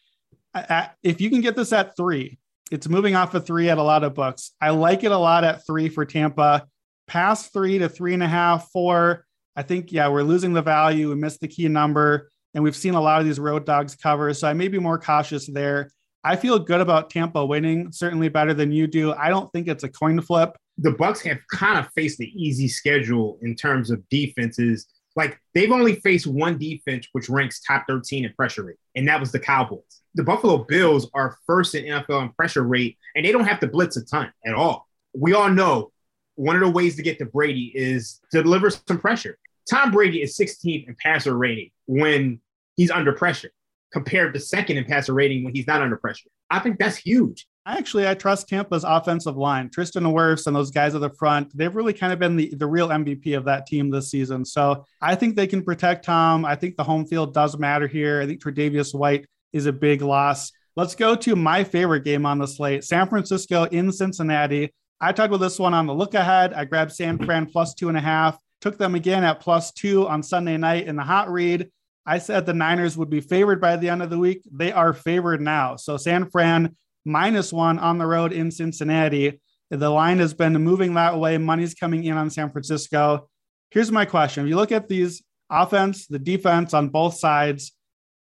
if 1.02 1.20
you 1.20 1.30
can 1.30 1.40
get 1.40 1.56
this 1.56 1.72
at 1.72 1.96
three, 1.96 2.38
it's 2.70 2.88
moving 2.88 3.16
off 3.16 3.34
of 3.34 3.46
three 3.46 3.68
at 3.70 3.78
a 3.78 3.82
lot 3.82 4.04
of 4.04 4.14
books. 4.14 4.52
I 4.60 4.70
like 4.70 5.02
it 5.02 5.10
a 5.10 5.18
lot 5.18 5.44
at 5.44 5.66
three 5.66 5.88
for 5.88 6.04
Tampa. 6.04 6.66
Past 7.06 7.52
three 7.52 7.78
to 7.78 7.88
three 7.88 8.14
and 8.14 8.22
a 8.22 8.28
half, 8.28 8.70
four. 8.70 9.24
I 9.56 9.62
think, 9.62 9.90
yeah, 9.90 10.08
we're 10.08 10.22
losing 10.22 10.52
the 10.52 10.62
value. 10.62 11.08
We 11.08 11.16
missed 11.16 11.40
the 11.40 11.48
key 11.48 11.66
number. 11.68 12.30
And 12.54 12.62
we've 12.62 12.76
seen 12.76 12.94
a 12.94 13.00
lot 13.00 13.20
of 13.20 13.26
these 13.26 13.40
road 13.40 13.64
dogs 13.64 13.96
cover. 13.96 14.32
So 14.34 14.48
I 14.48 14.52
may 14.52 14.68
be 14.68 14.78
more 14.78 14.98
cautious 14.98 15.46
there. 15.46 15.90
I 16.22 16.36
feel 16.36 16.58
good 16.58 16.80
about 16.80 17.10
Tampa 17.10 17.44
winning, 17.44 17.92
certainly 17.92 18.28
better 18.28 18.52
than 18.52 18.72
you 18.72 18.86
do. 18.86 19.12
I 19.14 19.28
don't 19.30 19.50
think 19.52 19.68
it's 19.68 19.84
a 19.84 19.88
coin 19.88 20.20
flip. 20.20 20.56
The 20.78 20.92
Bucks 20.92 21.20
have 21.22 21.38
kind 21.52 21.78
of 21.78 21.90
faced 21.94 22.18
the 22.18 22.30
easy 22.34 22.68
schedule 22.68 23.38
in 23.42 23.54
terms 23.54 23.90
of 23.90 24.06
defenses 24.08 24.86
like 25.16 25.40
they've 25.54 25.72
only 25.72 25.96
faced 25.96 26.26
one 26.26 26.56
defense 26.56 27.08
which 27.12 27.28
ranks 27.28 27.60
top 27.60 27.84
13 27.88 28.24
in 28.24 28.32
pressure 28.34 28.64
rate, 28.64 28.76
and 28.94 29.08
that 29.08 29.20
was 29.20 29.32
the 29.32 29.40
Cowboys. 29.40 30.02
The 30.14 30.22
Buffalo 30.22 30.58
Bills 30.58 31.10
are 31.14 31.36
first 31.46 31.74
in 31.74 31.84
NFL 31.84 32.22
in 32.22 32.28
pressure 32.30 32.62
rate, 32.62 32.96
and 33.14 33.24
they 33.24 33.32
don't 33.32 33.46
have 33.46 33.60
to 33.60 33.66
blitz 33.66 33.96
a 33.96 34.04
ton 34.04 34.32
at 34.46 34.54
all. 34.54 34.88
We 35.14 35.34
all 35.34 35.50
know 35.50 35.92
one 36.36 36.56
of 36.56 36.62
the 36.62 36.70
ways 36.70 36.96
to 36.96 37.02
get 37.02 37.18
to 37.18 37.26
Brady 37.26 37.72
is 37.74 38.20
to 38.32 38.42
deliver 38.42 38.70
some 38.70 38.98
pressure. 38.98 39.38
Tom 39.68 39.90
Brady 39.90 40.22
is 40.22 40.36
16th 40.36 40.88
in 40.88 40.96
passer 41.02 41.36
rating 41.36 41.70
when 41.86 42.40
he's 42.76 42.90
under 42.90 43.12
pressure, 43.12 43.50
compared 43.92 44.34
to 44.34 44.40
second 44.40 44.76
in 44.76 44.84
passer 44.84 45.12
rating 45.12 45.44
when 45.44 45.54
he's 45.54 45.66
not 45.66 45.82
under 45.82 45.96
pressure. 45.96 46.28
I 46.50 46.58
think 46.58 46.78
that's 46.78 46.96
huge. 46.96 47.46
Actually, 47.66 48.08
I 48.08 48.14
trust 48.14 48.48
Tampa's 48.48 48.84
offensive 48.84 49.36
line. 49.36 49.70
Tristan 49.70 50.04
Wirfs 50.04 50.46
and 50.46 50.56
those 50.56 50.70
guys 50.70 50.94
at 50.94 51.00
the 51.00 51.10
front, 51.10 51.56
they've 51.56 51.74
really 51.74 51.92
kind 51.92 52.12
of 52.12 52.18
been 52.18 52.36
the, 52.36 52.52
the 52.56 52.66
real 52.66 52.88
MVP 52.88 53.36
of 53.36 53.44
that 53.44 53.66
team 53.66 53.90
this 53.90 54.10
season. 54.10 54.44
So 54.44 54.84
I 55.00 55.14
think 55.14 55.36
they 55.36 55.46
can 55.46 55.62
protect 55.62 56.04
Tom. 56.04 56.44
I 56.44 56.56
think 56.56 56.76
the 56.76 56.84
home 56.84 57.06
field 57.06 57.34
does 57.34 57.58
matter 57.58 57.86
here. 57.86 58.20
I 58.20 58.26
think 58.26 58.42
Tre'Davious 58.42 58.94
White 58.94 59.26
is 59.52 59.66
a 59.66 59.72
big 59.72 60.02
loss. 60.02 60.52
Let's 60.76 60.94
go 60.94 61.14
to 61.16 61.36
my 61.36 61.64
favorite 61.64 62.04
game 62.04 62.24
on 62.24 62.38
the 62.38 62.46
slate 62.46 62.84
San 62.84 63.08
Francisco 63.08 63.64
in 63.64 63.92
Cincinnati. 63.92 64.72
I 65.00 65.12
talked 65.12 65.28
about 65.28 65.38
this 65.38 65.58
one 65.58 65.74
on 65.74 65.86
the 65.86 65.94
look 65.94 66.14
ahead. 66.14 66.54
I 66.54 66.64
grabbed 66.64 66.92
San 66.92 67.18
Fran 67.18 67.46
plus 67.46 67.74
two 67.74 67.88
and 67.88 67.98
a 67.98 68.00
half, 68.00 68.38
took 68.60 68.78
them 68.78 68.94
again 68.94 69.24
at 69.24 69.40
plus 69.40 69.72
two 69.72 70.06
on 70.08 70.22
Sunday 70.22 70.56
night 70.56 70.86
in 70.86 70.96
the 70.96 71.02
hot 71.02 71.30
read. 71.30 71.70
I 72.06 72.18
said 72.18 72.46
the 72.46 72.54
Niners 72.54 72.96
would 72.96 73.10
be 73.10 73.20
favored 73.20 73.60
by 73.60 73.76
the 73.76 73.88
end 73.88 74.02
of 74.02 74.10
the 74.10 74.18
week. 74.18 74.42
They 74.50 74.72
are 74.72 74.92
favored 74.92 75.40
now. 75.40 75.76
So 75.76 75.96
San 75.96 76.30
Fran 76.30 76.76
minus 77.04 77.52
one 77.52 77.78
on 77.78 77.98
the 77.98 78.06
road 78.06 78.32
in 78.32 78.50
Cincinnati. 78.50 79.40
The 79.70 79.90
line 79.90 80.18
has 80.18 80.34
been 80.34 80.54
moving 80.54 80.94
that 80.94 81.18
way. 81.18 81.38
Money's 81.38 81.74
coming 81.74 82.04
in 82.04 82.16
on 82.16 82.30
San 82.30 82.50
Francisco. 82.50 83.28
Here's 83.70 83.92
my 83.92 84.04
question. 84.04 84.44
If 84.44 84.48
you 84.50 84.56
look 84.56 84.72
at 84.72 84.88
these 84.88 85.22
offense, 85.48 86.06
the 86.06 86.18
defense 86.18 86.74
on 86.74 86.88
both 86.88 87.14
sides, 87.14 87.72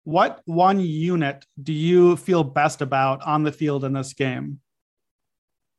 what 0.04 0.40
one 0.44 0.80
unit 0.80 1.44
do 1.62 1.72
you 1.72 2.16
feel 2.16 2.44
best 2.44 2.82
about 2.82 3.22
on 3.22 3.42
the 3.42 3.52
field 3.52 3.84
in 3.84 3.92
this 3.92 4.12
game? 4.12 4.60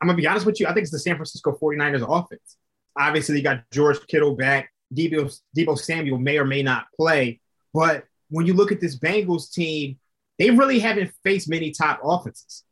I'm 0.02 0.08
going 0.08 0.18
to 0.18 0.22
be 0.22 0.28
honest 0.28 0.46
with 0.46 0.60
you. 0.60 0.68
I 0.68 0.74
think 0.74 0.84
it's 0.84 0.92
the 0.92 1.00
San 1.00 1.16
Francisco 1.16 1.58
49ers 1.62 2.06
offense. 2.08 2.58
Obviously, 2.98 3.38
you 3.38 3.44
got 3.44 3.64
George 3.72 4.00
Kittle 4.08 4.36
back. 4.36 4.72
Deebo, 4.94 5.34
Deebo 5.58 5.78
Samuel 5.78 6.18
may 6.18 6.38
or 6.38 6.46
may 6.46 6.64
not 6.64 6.86
play, 6.98 7.40
but 7.74 8.06
when 8.30 8.46
you 8.46 8.54
look 8.54 8.72
at 8.72 8.82
this 8.82 8.98
Bengals 8.98 9.52
team, 9.52 9.98
they 10.40 10.50
really 10.50 10.80
haven't 10.80 11.12
faced 11.24 11.50
many 11.50 11.72
top 11.72 12.00
offenses. 12.04 12.64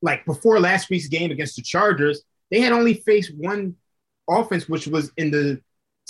Like 0.00 0.24
before 0.24 0.60
last 0.60 0.90
week's 0.90 1.08
game 1.08 1.30
against 1.30 1.56
the 1.56 1.62
Chargers, 1.62 2.22
they 2.50 2.60
had 2.60 2.72
only 2.72 2.94
faced 2.94 3.32
one 3.36 3.74
offense, 4.28 4.68
which 4.68 4.86
was 4.86 5.12
in 5.16 5.30
the 5.30 5.60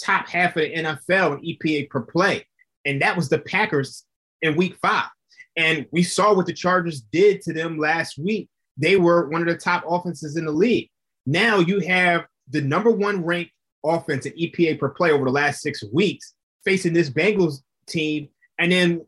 top 0.00 0.28
half 0.28 0.56
of 0.56 0.62
the 0.62 0.74
NFL 0.74 1.38
in 1.38 1.56
EPA 1.56 1.90
per 1.90 2.02
play. 2.02 2.46
And 2.84 3.02
that 3.02 3.16
was 3.16 3.28
the 3.28 3.38
Packers 3.38 4.04
in 4.42 4.56
week 4.56 4.76
five. 4.80 5.08
And 5.56 5.86
we 5.90 6.02
saw 6.02 6.34
what 6.34 6.46
the 6.46 6.52
Chargers 6.52 7.00
did 7.00 7.42
to 7.42 7.52
them 7.52 7.78
last 7.78 8.18
week. 8.18 8.48
They 8.76 8.96
were 8.96 9.28
one 9.28 9.40
of 9.40 9.48
the 9.48 9.56
top 9.56 9.84
offenses 9.88 10.36
in 10.36 10.44
the 10.44 10.52
league. 10.52 10.88
Now 11.26 11.58
you 11.58 11.80
have 11.80 12.26
the 12.48 12.60
number 12.60 12.90
one 12.90 13.24
ranked 13.24 13.50
offense 13.84 14.26
in 14.26 14.32
EPA 14.34 14.78
per 14.78 14.90
play 14.90 15.10
over 15.10 15.24
the 15.24 15.30
last 15.30 15.62
six 15.62 15.82
weeks 15.92 16.34
facing 16.64 16.92
this 16.92 17.10
Bengals 17.10 17.62
team. 17.86 18.28
And 18.58 18.72
then, 18.72 19.06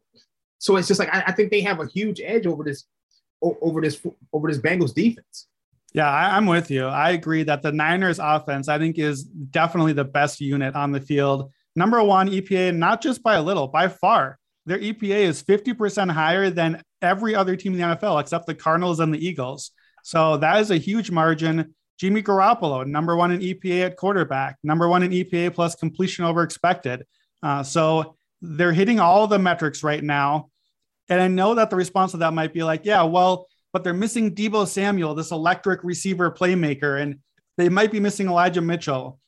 so 0.59 0.77
it's 0.77 0.89
just 0.89 1.01
like, 1.01 1.13
I, 1.13 1.25
I 1.29 1.33
think 1.33 1.51
they 1.51 1.63
have 1.63 1.81
a 1.81 1.87
huge 1.87 2.21
edge 2.23 2.47
over 2.47 2.65
this, 2.65 2.85
over 3.41 3.81
this, 3.81 4.01
over 4.33 4.49
this 4.49 4.59
Bengals 4.59 4.95
defense. 4.95 5.47
Yeah, 5.93 6.09
I, 6.09 6.37
am 6.37 6.47
with 6.47 6.71
you. 6.71 6.87
I 6.87 7.11
agree 7.11 7.43
that 7.45 7.63
the 7.63 7.73
Niners 7.73 8.21
offense, 8.21 8.69
I 8.69 8.79
think, 8.79 8.99
is 8.99 9.25
definitely 9.25 9.93
the 9.93 10.05
best 10.05 10.41
unit 10.41 10.77
on 10.77 10.93
the 10.93 11.01
field. 11.01 11.51
Number 11.75 12.03
one 12.03 12.29
EPA, 12.29 12.77
not 12.77 13.03
just 13.03 13.23
by 13.23 13.35
a 13.35 13.43
little, 13.43 13.67
by 13.67 13.89
far. 13.89 14.39
Their 14.67 14.79
EPA 14.79 15.21
is 15.21 15.43
50% 15.43 16.11
higher 16.13 16.51
than 16.51 16.83
every 17.03 17.35
other 17.35 17.57
team 17.57 17.73
in 17.73 17.81
the 17.81 17.97
NFL 17.97 18.21
except 18.21 18.47
the 18.47 18.55
Cardinals 18.55 19.01
and 19.01 19.13
the 19.13 19.25
Eagles. 19.25 19.73
So 20.05 20.37
that 20.37 20.61
is 20.61 20.71
a 20.71 20.77
huge 20.77 21.11
margin. 21.11 21.75
Jimmy 21.99 22.23
Garoppolo, 22.23 22.87
number 22.87 23.17
one 23.17 23.31
in 23.31 23.41
EPA 23.41 23.87
at 23.87 23.97
quarterback, 23.97 24.57
number 24.63 24.89
one 24.89 25.03
in 25.03 25.11
EPA 25.11 25.53
plus 25.55 25.75
completion 25.75 26.25
over 26.25 26.43
expected. 26.43 27.05
Uh, 27.43 27.63
so 27.63 28.17
they're 28.43 28.73
hitting 28.73 29.01
all 29.01 29.27
the 29.27 29.39
metrics 29.39 29.83
right 29.83 30.03
now. 30.03 30.51
And 31.09 31.21
I 31.21 31.29
know 31.29 31.55
that 31.55 31.71
the 31.71 31.77
response 31.77 32.13
to 32.13 32.19
that 32.19 32.35
might 32.35 32.55
be 32.55 32.63
like, 32.63 32.85
yeah, 32.85 33.03
well, 33.03 33.47
but 33.73 33.85
they're 33.85 33.93
missing 33.93 34.35
Deebo 34.35 34.67
Samuel, 34.67 35.15
this 35.15 35.31
electric 35.31 35.85
receiver 35.85 36.31
playmaker, 36.31 37.01
and 37.01 37.19
they 37.57 37.69
might 37.69 37.93
be 37.93 38.01
missing 38.01 38.29
Elijah 38.29 38.61
Mitchell. 38.61 39.19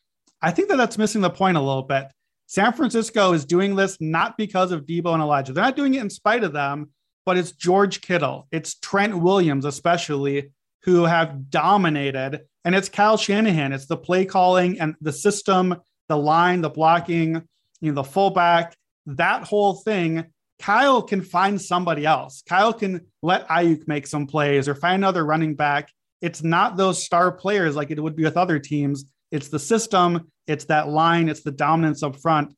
I 0.41 0.51
think 0.51 0.69
that 0.69 0.77
that's 0.77 0.99
missing 0.99 1.21
the 1.21 1.31
point 1.31 1.57
a 1.57 1.61
little 1.61 1.83
bit. 1.83 2.07
San 2.47 2.73
Francisco 2.73 3.33
is 3.33 3.45
doing 3.45 3.77
this 3.77 3.97
not 4.01 4.37
because 4.37 4.73
of 4.73 4.85
Deebo 4.85 5.15
and 5.15 5.23
Elijah. 5.23 5.53
They're 5.53 5.65
not 5.65 5.77
doing 5.77 5.95
it 5.95 6.03
in 6.03 6.11
spite 6.11 6.45
of 6.45 6.53
them, 6.53 6.91
but 7.25 7.37
it's 7.37 7.53
George 7.53 8.01
Kittle, 8.01 8.49
it's 8.51 8.75
Trent 8.75 9.19
Williams, 9.19 9.65
especially, 9.65 10.51
who 10.85 11.05
have 11.05 11.51
dominated. 11.51 12.43
And 12.65 12.75
it's 12.75 12.89
Kyle 12.89 13.17
Shanahan. 13.17 13.73
It's 13.73 13.87
the 13.87 13.97
play 13.97 14.25
calling 14.25 14.81
and 14.81 14.95
the 15.01 15.13
system, 15.13 15.77
the 16.09 16.17
line, 16.17 16.61
the 16.61 16.71
blocking, 16.71 17.43
you 17.81 17.93
know, 17.93 18.03
the 18.03 18.05
fullback, 18.05 18.77
that 19.07 19.45
whole 19.45 19.75
thing 19.75 20.27
Kyle 20.63 21.03
can 21.03 21.23
find 21.23 21.61
somebody 21.61 22.07
else. 22.07 22.43
Kyle 22.49 22.73
can 22.73 23.07
let 23.21 23.49
Aiyuk 23.49 23.89
make 23.89 24.07
some 24.07 24.29
plays 24.29 24.69
or 24.69 24.77
find 24.77 24.97
another 24.97 25.25
running 25.25 25.57
back. 25.57 25.91
It's 26.21 26.45
not 26.45 26.77
those 26.77 27.03
star 27.03 27.33
players 27.33 27.75
like 27.75 27.91
it 27.91 28.01
would 28.01 28.15
be 28.15 28.23
with 28.23 28.37
other 28.37 28.61
teams. 28.61 29.05
It's 29.33 29.49
the 29.49 29.59
system, 29.59 30.31
it's 30.47 30.67
that 30.67 30.89
line, 30.89 31.29
it's 31.29 31.43
the 31.43 31.51
dominance 31.51 32.05
up 32.05 32.17
front. 32.21 32.55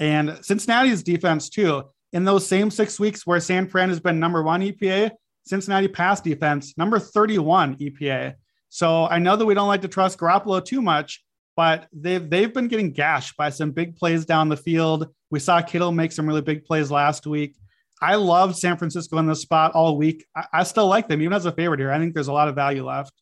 And 0.00 0.38
Cincinnati's 0.42 1.04
defense, 1.04 1.48
too, 1.48 1.84
in 2.12 2.24
those 2.24 2.46
same 2.46 2.72
six 2.72 2.98
weeks 2.98 3.24
where 3.24 3.38
San 3.38 3.68
Fran 3.68 3.88
has 3.88 4.00
been 4.00 4.18
number 4.18 4.42
one 4.42 4.60
EPA, 4.60 5.12
Cincinnati 5.46 5.88
pass 5.88 6.20
defense, 6.20 6.76
number 6.76 6.98
31 6.98 7.76
EPA. 7.76 8.34
So 8.68 9.06
I 9.06 9.20
know 9.20 9.36
that 9.36 9.46
we 9.46 9.54
don't 9.54 9.68
like 9.68 9.82
to 9.82 9.88
trust 9.88 10.18
Garoppolo 10.18 10.64
too 10.64 10.82
much, 10.82 11.23
but 11.56 11.88
they've 11.92 12.28
they've 12.28 12.52
been 12.52 12.68
getting 12.68 12.92
gashed 12.92 13.36
by 13.36 13.50
some 13.50 13.70
big 13.70 13.96
plays 13.96 14.24
down 14.24 14.48
the 14.48 14.56
field. 14.56 15.08
We 15.30 15.40
saw 15.40 15.62
Kittle 15.62 15.92
make 15.92 16.12
some 16.12 16.26
really 16.26 16.42
big 16.42 16.64
plays 16.64 16.90
last 16.90 17.26
week. 17.26 17.56
I 18.00 18.16
loved 18.16 18.56
San 18.56 18.76
Francisco 18.76 19.18
in 19.18 19.26
this 19.26 19.40
spot 19.40 19.72
all 19.72 19.96
week. 19.96 20.26
I, 20.36 20.44
I 20.52 20.62
still 20.64 20.86
like 20.86 21.08
them, 21.08 21.22
even 21.22 21.32
as 21.32 21.46
a 21.46 21.52
favorite 21.52 21.80
here. 21.80 21.92
I 21.92 21.98
think 21.98 22.14
there's 22.14 22.28
a 22.28 22.32
lot 22.32 22.48
of 22.48 22.54
value 22.54 22.84
left. 22.84 23.12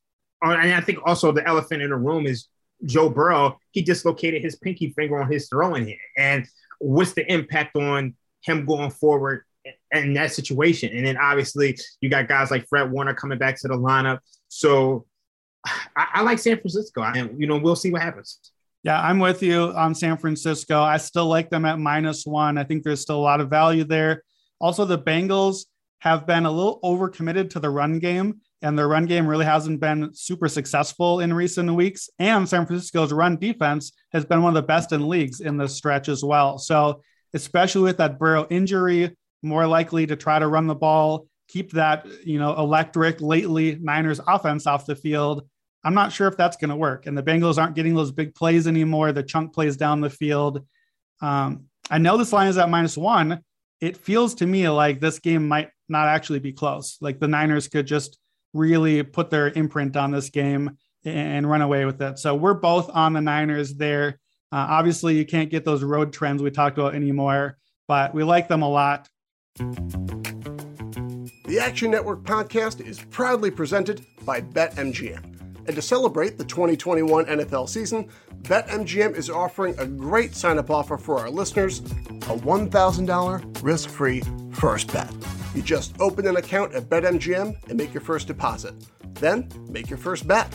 Oh, 0.45 0.51
and 0.51 0.75
I 0.75 0.81
think 0.81 0.99
also 1.05 1.31
the 1.31 1.47
elephant 1.47 1.83
in 1.83 1.91
the 1.91 1.97
room 1.97 2.27
is 2.27 2.49
Joe 2.85 3.09
Burrow. 3.09 3.59
He 3.71 3.83
dislocated 3.83 4.43
his 4.43 4.57
pinky 4.57 4.91
finger 4.91 5.23
on 5.23 5.31
his 5.31 5.49
throwing 5.49 5.87
hand. 5.87 5.99
And 6.17 6.47
what's 6.81 7.13
the 7.13 7.31
impact 7.33 7.77
on 7.77 8.17
him 8.41 8.67
going 8.67 8.91
forward 8.91 9.45
in 9.93 10.15
that 10.15 10.33
situation? 10.33 10.97
And 10.97 11.07
then 11.07 11.17
obviously 11.17 11.79
you 12.01 12.09
got 12.09 12.29
guys 12.29 12.51
like 12.51 12.67
Fred 12.69 12.91
Warner 12.91 13.15
coming 13.15 13.39
back 13.39 13.61
to 13.61 13.69
the 13.69 13.75
lineup. 13.75 14.19
So 14.49 15.07
I, 15.65 16.07
I 16.15 16.23
like 16.23 16.39
San 16.39 16.57
Francisco, 16.57 17.03
and 17.03 17.39
you 17.41 17.47
know 17.47 17.59
we'll 17.59 17.77
see 17.77 17.91
what 17.93 18.03
happens. 18.03 18.39
Yeah, 18.83 19.01
I'm 19.01 19.21
with 19.21 19.43
you 19.43 19.73
on 19.77 19.95
San 19.95 20.17
Francisco. 20.17 20.81
I 20.81 20.97
still 20.97 21.27
like 21.27 21.51
them 21.51 21.65
at 21.65 21.79
minus 21.79 22.27
one. 22.27 22.59
I 22.59 22.65
think 22.65 22.83
there's 22.83 23.01
still 23.01 23.19
a 23.19 23.23
lot 23.23 23.41
of 23.41 23.49
value 23.49 23.85
there. 23.85 24.25
Also, 24.61 24.85
the 24.85 24.99
Bengals 24.99 25.67
have 26.01 26.27
been 26.27 26.47
a 26.47 26.51
little 26.51 26.81
overcommitted 26.83 27.51
to 27.51 27.61
the 27.61 27.71
run 27.71 28.01
game, 28.01 28.41
and 28.61 28.77
their 28.77 28.89
run 28.89 29.07
game 29.07 29.27
really 29.27 29.45
hasn't 29.45 29.79
been 29.79 30.11
super 30.15 30.49
successful 30.49 31.21
in 31.21 31.33
recent 31.33 31.73
weeks. 31.73 32.11
And 32.19 32.49
San 32.49 32.67
Francisco's 32.67 33.13
run 33.13 33.37
defense 33.37 33.93
has 34.13 34.25
been 34.25 34.43
one 34.43 34.57
of 34.57 34.61
the 34.61 34.67
best 34.67 34.91
in 34.91 35.09
leagues 35.09 35.41
in 35.41 35.57
this 35.57 35.77
stretch 35.77 36.09
as 36.09 36.25
well. 36.25 36.59
So, 36.59 37.03
especially 37.35 37.83
with 37.83 37.99
that 37.99 38.19
Burrow 38.19 38.49
injury, 38.51 39.17
more 39.43 39.67
likely 39.67 40.07
to 40.07 40.17
try 40.17 40.41
to 40.41 40.49
run 40.49 40.67
the 40.67 40.75
ball, 40.75 41.29
keep 41.49 41.71
that 41.73 42.07
you 42.25 42.39
know 42.39 42.57
electric 42.57 43.21
lately 43.21 43.79
Niners 43.81 44.21
offense 44.27 44.67
off 44.67 44.87
the 44.87 44.97
field. 44.97 45.47
I'm 45.85 45.95
not 45.95 46.13
sure 46.13 46.29
if 46.29 46.37
that's 46.37 46.57
going 46.57 46.71
to 46.71 46.77
work. 46.77 47.07
And 47.07 47.17
the 47.17 47.23
Bengals 47.23 47.59
aren't 47.59 47.75
getting 47.75 47.95
those 47.95 48.13
big 48.13 48.35
plays 48.35 48.67
anymore, 48.67 49.13
the 49.13 49.23
chunk 49.23 49.53
plays 49.53 49.77
down 49.77 50.01
the 50.01 50.11
field. 50.11 50.65
Um, 51.21 51.65
I 51.91 51.99
know 51.99 52.17
this 52.17 52.33
line 52.33 52.49
is 52.49 52.59
at 52.59 52.71
minus 52.71 52.97
one. 52.97 53.41
It 53.81 53.97
feels 53.97 54.35
to 54.37 54.47
me 54.47 54.69
like 54.69 55.01
this 55.01 55.19
game 55.19 55.49
might 55.49 55.71
not 55.89 56.09
actually 56.09 56.39
be 56.39 56.53
close. 56.53 56.99
Like 57.01 57.19
the 57.19 57.29
Niners 57.29 57.69
could 57.69 57.87
just 57.87 58.19
really 58.55 59.03
put 59.03 59.31
their 59.31 59.49
imprint 59.49 59.97
on 59.97 60.11
this 60.11 60.31
game 60.31 60.77
and 61.05 61.49
run 61.49 61.63
away 61.63 61.85
with 61.85 62.01
it. 62.01 62.19
So 62.19 62.35
we're 62.35 62.55
both 62.55 62.89
on 62.91 63.13
the 63.13 63.21
Niners 63.21 63.75
there. 63.75 64.21
Uh, 64.53 64.67
obviously, 64.71 65.17
you 65.17 65.25
can't 65.25 65.51
get 65.51 65.65
those 65.65 65.83
road 65.83 66.13
trends 66.13 66.43
we 66.43 66.51
talked 66.51 66.79
about 66.79 66.95
anymore, 66.95 67.59
but 67.89 68.15
we 68.15 68.23
like 68.23 68.49
them 68.49 68.63
a 68.63 68.69
lot. 68.69 69.09
The 69.57 71.59
Action 71.61 71.91
Network 71.91 72.23
podcast 72.23 72.87
is 72.87 73.01
proudly 73.11 73.51
presented 73.51 74.05
by 74.25 74.41
BetMGM. 74.41 75.32
And 75.67 75.77
to 75.77 75.83
celebrate 75.83 76.39
the 76.39 76.45
2021 76.45 77.27
NFL 77.27 77.69
season, 77.69 78.09
BetMGM 78.43 79.15
is 79.15 79.31
offering 79.31 79.79
a 79.79 79.87
great 79.87 80.35
sign 80.35 80.59
up 80.59 80.71
offer 80.71 80.99
for 80.99 81.19
our 81.19 81.31
listeners 81.31 81.79
a 81.79 82.37
$1,000 82.37 83.63
risk 83.63 83.89
free 83.89 84.23
first 84.53 84.93
bet. 84.93 85.13
You 85.55 85.63
just 85.63 85.99
open 86.01 86.27
an 86.27 86.37
account 86.37 86.75
at 86.75 86.85
BetMGM 86.85 87.69
and 87.69 87.79
make 87.79 87.95
your 87.95 88.01
first 88.01 88.27
deposit. 88.27 88.75
Then 89.15 89.49
make 89.69 89.89
your 89.89 89.99
first 89.99 90.27
bet. 90.27 90.53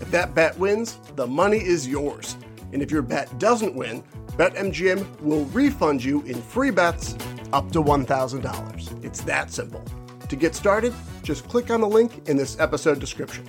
If 0.00 0.10
that 0.10 0.34
bet 0.34 0.58
wins, 0.58 0.98
the 1.16 1.26
money 1.26 1.58
is 1.58 1.86
yours. 1.86 2.36
And 2.72 2.82
if 2.82 2.90
your 2.90 3.02
bet 3.02 3.38
doesn't 3.38 3.74
win, 3.74 4.02
BetMGM 4.36 5.20
will 5.20 5.44
refund 5.46 6.02
you 6.02 6.22
in 6.22 6.40
free 6.40 6.70
bets 6.70 7.16
up 7.52 7.70
to 7.72 7.82
$1,000. 7.82 9.04
It's 9.04 9.20
that 9.22 9.50
simple. 9.50 9.84
To 10.28 10.36
get 10.36 10.54
started, 10.54 10.94
just 11.22 11.48
click 11.48 11.70
on 11.70 11.80
the 11.80 11.88
link 11.88 12.28
in 12.28 12.36
this 12.36 12.58
episode 12.60 13.00
description. 13.00 13.48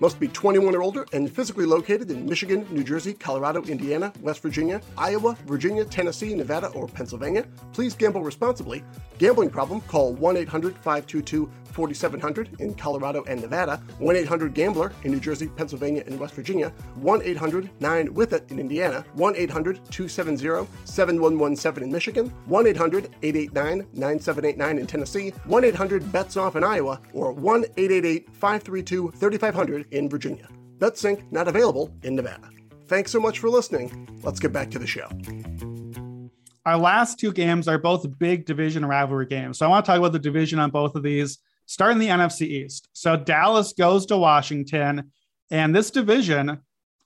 Must 0.00 0.20
be 0.20 0.28
21 0.28 0.76
or 0.76 0.82
older 0.82 1.06
and 1.12 1.30
physically 1.30 1.66
located 1.66 2.10
in 2.10 2.24
Michigan, 2.24 2.66
New 2.70 2.84
Jersey, 2.84 3.14
Colorado, 3.14 3.62
Indiana, 3.62 4.12
West 4.20 4.40
Virginia, 4.42 4.80
Iowa, 4.96 5.36
Virginia, 5.46 5.84
Tennessee, 5.84 6.34
Nevada, 6.34 6.68
or 6.68 6.86
Pennsylvania. 6.86 7.44
Please 7.72 7.94
gamble 7.94 8.22
responsibly. 8.22 8.84
Gambling 9.18 9.50
problem? 9.50 9.80
Call 9.82 10.14
1 10.14 10.36
800 10.36 10.74
522 10.74 11.50
4700 11.78 12.60
in 12.60 12.74
Colorado 12.74 13.22
and 13.28 13.40
Nevada, 13.40 13.80
1 14.00 14.16
800 14.16 14.52
Gambler 14.52 14.92
in 15.04 15.12
New 15.12 15.20
Jersey, 15.20 15.46
Pennsylvania, 15.46 16.02
and 16.06 16.18
West 16.18 16.34
Virginia, 16.34 16.70
1 16.96 17.22
800 17.22 17.70
9 17.78 18.14
with 18.14 18.32
it 18.32 18.50
in 18.50 18.58
Indiana, 18.58 19.04
1 19.12 19.36
800 19.36 19.76
270 19.88 20.68
7117 20.84 21.84
in 21.84 21.92
Michigan, 21.92 22.32
1 22.46 22.66
800 22.66 23.10
889 23.22 23.86
9789 23.92 24.78
in 24.78 24.86
Tennessee, 24.88 25.30
1 25.44 25.64
800 25.64 26.10
bets 26.10 26.36
off 26.36 26.56
in 26.56 26.64
Iowa, 26.64 27.00
or 27.12 27.30
1 27.30 27.64
888 27.76 28.34
532 28.34 29.12
3500 29.12 29.86
in 29.92 30.08
Virginia. 30.08 30.48
BetSync 30.78 31.30
not 31.30 31.46
available 31.46 31.94
in 32.02 32.16
Nevada. 32.16 32.50
Thanks 32.88 33.12
so 33.12 33.20
much 33.20 33.38
for 33.38 33.50
listening. 33.50 34.18
Let's 34.24 34.40
get 34.40 34.52
back 34.52 34.72
to 34.72 34.80
the 34.80 34.86
show. 34.88 35.08
Our 36.66 36.76
last 36.76 37.18
two 37.18 37.32
games 37.32 37.68
are 37.68 37.78
both 37.78 38.18
big 38.18 38.46
division 38.46 38.84
rivalry 38.84 39.26
games. 39.26 39.58
So 39.58 39.64
I 39.64 39.68
want 39.70 39.86
to 39.86 39.90
talk 39.90 39.98
about 39.98 40.12
the 40.12 40.18
division 40.18 40.58
on 40.58 40.70
both 40.70 40.96
of 40.96 41.02
these. 41.02 41.38
Starting 41.68 41.98
the 41.98 42.08
NFC 42.08 42.42
East. 42.42 42.88
So 42.94 43.14
Dallas 43.14 43.74
goes 43.74 44.06
to 44.06 44.16
Washington, 44.16 45.12
and 45.50 45.76
this 45.76 45.90
division, 45.92 46.58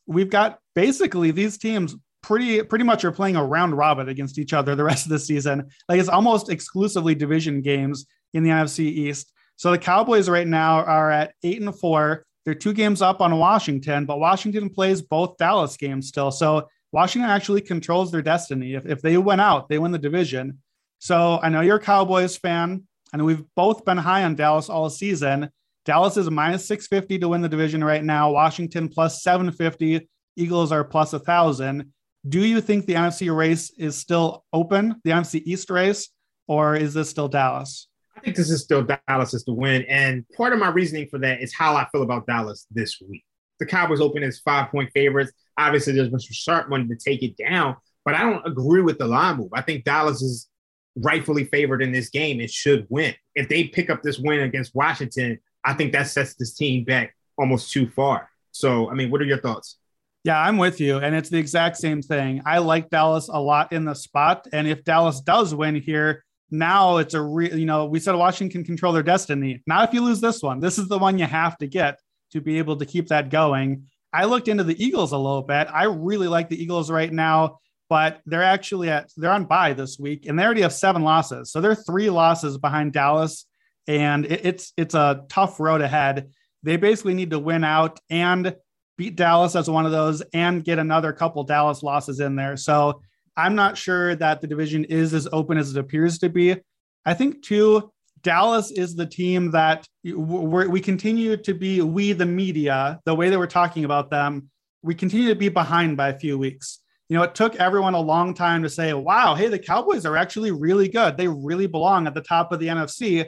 we've 0.06 0.30
got 0.30 0.58
basically 0.74 1.32
these 1.32 1.58
teams 1.58 1.96
pretty 2.22 2.62
pretty 2.62 2.84
much 2.84 3.04
are 3.04 3.10
playing 3.10 3.34
a 3.34 3.44
round 3.44 3.76
robin 3.76 4.08
against 4.08 4.38
each 4.38 4.52
other 4.52 4.74
the 4.74 4.84
rest 4.84 5.04
of 5.04 5.10
the 5.10 5.18
season. 5.18 5.68
Like 5.88 6.00
it's 6.00 6.08
almost 6.08 6.48
exclusively 6.48 7.14
division 7.14 7.60
games 7.60 8.06
in 8.32 8.44
the 8.44 8.50
NFC 8.50 8.80
East. 8.80 9.32
So 9.56 9.70
the 9.72 9.78
Cowboys 9.78 10.28
right 10.28 10.46
now 10.46 10.84
are 10.84 11.10
at 11.10 11.34
eight 11.42 11.60
and 11.60 11.76
four. 11.76 12.24
They're 12.44 12.54
two 12.54 12.72
games 12.72 13.02
up 13.02 13.20
on 13.20 13.38
Washington, 13.38 14.06
but 14.06 14.18
Washington 14.18 14.70
plays 14.70 15.02
both 15.02 15.36
Dallas 15.36 15.76
games 15.76 16.08
still. 16.08 16.30
So 16.30 16.68
Washington 16.92 17.30
actually 17.30 17.60
controls 17.60 18.10
their 18.10 18.22
destiny. 18.22 18.74
If, 18.74 18.86
if 18.86 19.02
they 19.02 19.16
win 19.16 19.40
out, 19.40 19.68
they 19.68 19.78
win 19.78 19.92
the 19.92 19.98
division. 19.98 20.58
So 20.98 21.40
I 21.42 21.48
know 21.48 21.60
you're 21.60 21.76
a 21.76 21.80
Cowboys 21.80 22.36
fan, 22.36 22.86
and 23.12 23.24
we've 23.24 23.44
both 23.56 23.84
been 23.84 23.98
high 23.98 24.24
on 24.24 24.34
Dallas 24.34 24.68
all 24.68 24.88
season. 24.90 25.50
Dallas 25.84 26.16
is 26.16 26.30
minus 26.30 26.66
650 26.66 27.18
to 27.18 27.28
win 27.28 27.40
the 27.40 27.48
division 27.48 27.82
right 27.82 28.04
now. 28.04 28.30
Washington 28.30 28.88
plus 28.88 29.22
750. 29.22 30.08
Eagles 30.36 30.72
are 30.72 30.84
plus 30.84 31.12
a 31.12 31.18
thousand. 31.18 31.92
Do 32.28 32.44
you 32.44 32.60
think 32.60 32.86
the 32.86 32.94
NFC 32.94 33.34
race 33.34 33.70
is 33.76 33.96
still 33.96 34.44
open, 34.52 35.00
the 35.04 35.10
NFC 35.10 35.42
East 35.44 35.70
race, 35.70 36.08
or 36.46 36.76
is 36.76 36.94
this 36.94 37.10
still 37.10 37.28
Dallas? 37.28 37.88
I 38.16 38.20
think 38.20 38.36
this 38.36 38.50
is 38.50 38.62
still 38.62 38.86
Dallas 39.08 39.34
is 39.34 39.42
to 39.44 39.52
win. 39.52 39.82
And 39.88 40.24
part 40.36 40.52
of 40.52 40.60
my 40.60 40.68
reasoning 40.68 41.08
for 41.08 41.18
that 41.18 41.42
is 41.42 41.52
how 41.52 41.74
I 41.74 41.88
feel 41.90 42.02
about 42.02 42.26
Dallas 42.26 42.66
this 42.70 43.00
week. 43.06 43.24
The 43.58 43.66
Cowboys 43.66 44.00
open 44.00 44.22
as 44.22 44.38
five 44.38 44.70
point 44.70 44.90
favorites. 44.94 45.32
Obviously, 45.58 45.92
there's 45.94 46.10
some 46.10 46.20
Sharp 46.20 46.68
money 46.68 46.86
to 46.86 46.96
take 46.96 47.22
it 47.22 47.36
down, 47.36 47.76
but 48.04 48.14
I 48.14 48.20
don't 48.20 48.46
agree 48.46 48.82
with 48.82 48.98
the 48.98 49.06
line 49.06 49.38
move. 49.38 49.50
I 49.52 49.62
think 49.62 49.84
Dallas 49.84 50.22
is 50.22 50.48
rightfully 50.96 51.44
favored 51.44 51.82
in 51.82 51.92
this 51.92 52.10
game 52.10 52.40
and 52.40 52.50
should 52.50 52.86
win. 52.90 53.14
If 53.34 53.48
they 53.48 53.64
pick 53.64 53.90
up 53.90 54.02
this 54.02 54.18
win 54.18 54.40
against 54.40 54.74
Washington, 54.74 55.38
I 55.64 55.74
think 55.74 55.92
that 55.92 56.08
sets 56.08 56.34
this 56.34 56.54
team 56.54 56.84
back 56.84 57.14
almost 57.38 57.72
too 57.72 57.88
far. 57.88 58.28
So, 58.50 58.90
I 58.90 58.94
mean, 58.94 59.10
what 59.10 59.20
are 59.20 59.24
your 59.24 59.38
thoughts? 59.38 59.78
Yeah, 60.24 60.40
I'm 60.40 60.58
with 60.58 60.80
you. 60.80 60.98
And 60.98 61.14
it's 61.14 61.30
the 61.30 61.38
exact 61.38 61.78
same 61.78 62.02
thing. 62.02 62.42
I 62.46 62.58
like 62.58 62.90
Dallas 62.90 63.28
a 63.28 63.40
lot 63.40 63.72
in 63.72 63.84
the 63.84 63.94
spot. 63.94 64.46
And 64.52 64.68
if 64.68 64.84
Dallas 64.84 65.20
does 65.20 65.54
win 65.54 65.74
here, 65.74 66.24
now 66.50 66.98
it's 66.98 67.14
a 67.14 67.22
real, 67.22 67.58
you 67.58 67.66
know, 67.66 67.86
we 67.86 67.98
said 67.98 68.14
Washington 68.14 68.62
control 68.62 68.92
their 68.92 69.02
destiny. 69.02 69.62
Now, 69.66 69.82
if 69.82 69.92
you 69.92 70.02
lose 70.02 70.20
this 70.20 70.42
one, 70.42 70.60
this 70.60 70.78
is 70.78 70.86
the 70.86 70.98
one 70.98 71.18
you 71.18 71.24
have 71.24 71.56
to 71.58 71.66
get 71.66 71.98
to 72.32 72.40
be 72.40 72.58
able 72.58 72.76
to 72.76 72.86
keep 72.86 73.08
that 73.08 73.30
going. 73.30 73.86
I 74.12 74.26
looked 74.26 74.48
into 74.48 74.62
the 74.62 74.80
Eagles 74.82 75.12
a 75.12 75.16
little 75.16 75.42
bit. 75.42 75.66
I 75.72 75.84
really 75.84 76.28
like 76.28 76.50
the 76.50 76.62
Eagles 76.62 76.90
right 76.90 77.10
now, 77.10 77.58
but 77.92 78.22
they're 78.24 78.42
actually 78.42 78.88
at, 78.88 79.10
they're 79.18 79.30
on 79.30 79.44
bye 79.44 79.74
this 79.74 79.98
week 79.98 80.24
and 80.24 80.38
they 80.38 80.44
already 80.44 80.62
have 80.62 80.72
seven 80.72 81.02
losses. 81.02 81.52
So 81.52 81.60
they're 81.60 81.74
three 81.74 82.08
losses 82.08 82.56
behind 82.56 82.94
Dallas. 82.94 83.44
And 83.86 84.24
it, 84.24 84.46
it's, 84.46 84.72
it's 84.78 84.94
a 84.94 85.26
tough 85.28 85.60
road 85.60 85.82
ahead. 85.82 86.30
They 86.62 86.78
basically 86.78 87.12
need 87.12 87.32
to 87.32 87.38
win 87.38 87.64
out 87.64 88.00
and 88.08 88.56
beat 88.96 89.14
Dallas 89.14 89.54
as 89.54 89.68
one 89.68 89.84
of 89.84 89.92
those 89.92 90.22
and 90.32 90.64
get 90.64 90.78
another 90.78 91.12
couple 91.12 91.44
Dallas 91.44 91.82
losses 91.82 92.18
in 92.18 92.34
there. 92.34 92.56
So 92.56 93.02
I'm 93.36 93.56
not 93.56 93.76
sure 93.76 94.16
that 94.16 94.40
the 94.40 94.46
division 94.46 94.86
is 94.86 95.12
as 95.12 95.28
open 95.30 95.58
as 95.58 95.76
it 95.76 95.78
appears 95.78 96.18
to 96.20 96.30
be. 96.30 96.56
I 97.04 97.12
think, 97.12 97.42
too, 97.42 97.92
Dallas 98.22 98.70
is 98.70 98.96
the 98.96 99.04
team 99.04 99.50
that 99.50 99.86
we 100.02 100.80
continue 100.80 101.36
to 101.36 101.52
be, 101.52 101.82
we, 101.82 102.14
the 102.14 102.24
media, 102.24 103.00
the 103.04 103.14
way 103.14 103.28
that 103.28 103.38
we're 103.38 103.46
talking 103.48 103.84
about 103.84 104.08
them, 104.08 104.48
we 104.80 104.94
continue 104.94 105.28
to 105.28 105.34
be 105.34 105.50
behind 105.50 105.98
by 105.98 106.08
a 106.08 106.18
few 106.18 106.38
weeks. 106.38 106.78
You 107.08 107.18
know, 107.18 107.24
it 107.24 107.34
took 107.34 107.56
everyone 107.56 107.94
a 107.94 108.00
long 108.00 108.32
time 108.32 108.62
to 108.62 108.70
say, 108.70 108.92
wow, 108.94 109.34
hey, 109.34 109.48
the 109.48 109.58
Cowboys 109.58 110.06
are 110.06 110.16
actually 110.16 110.50
really 110.50 110.88
good. 110.88 111.16
They 111.16 111.28
really 111.28 111.66
belong 111.66 112.06
at 112.06 112.14
the 112.14 112.22
top 112.22 112.52
of 112.52 112.60
the 112.60 112.68
NFC. 112.68 113.26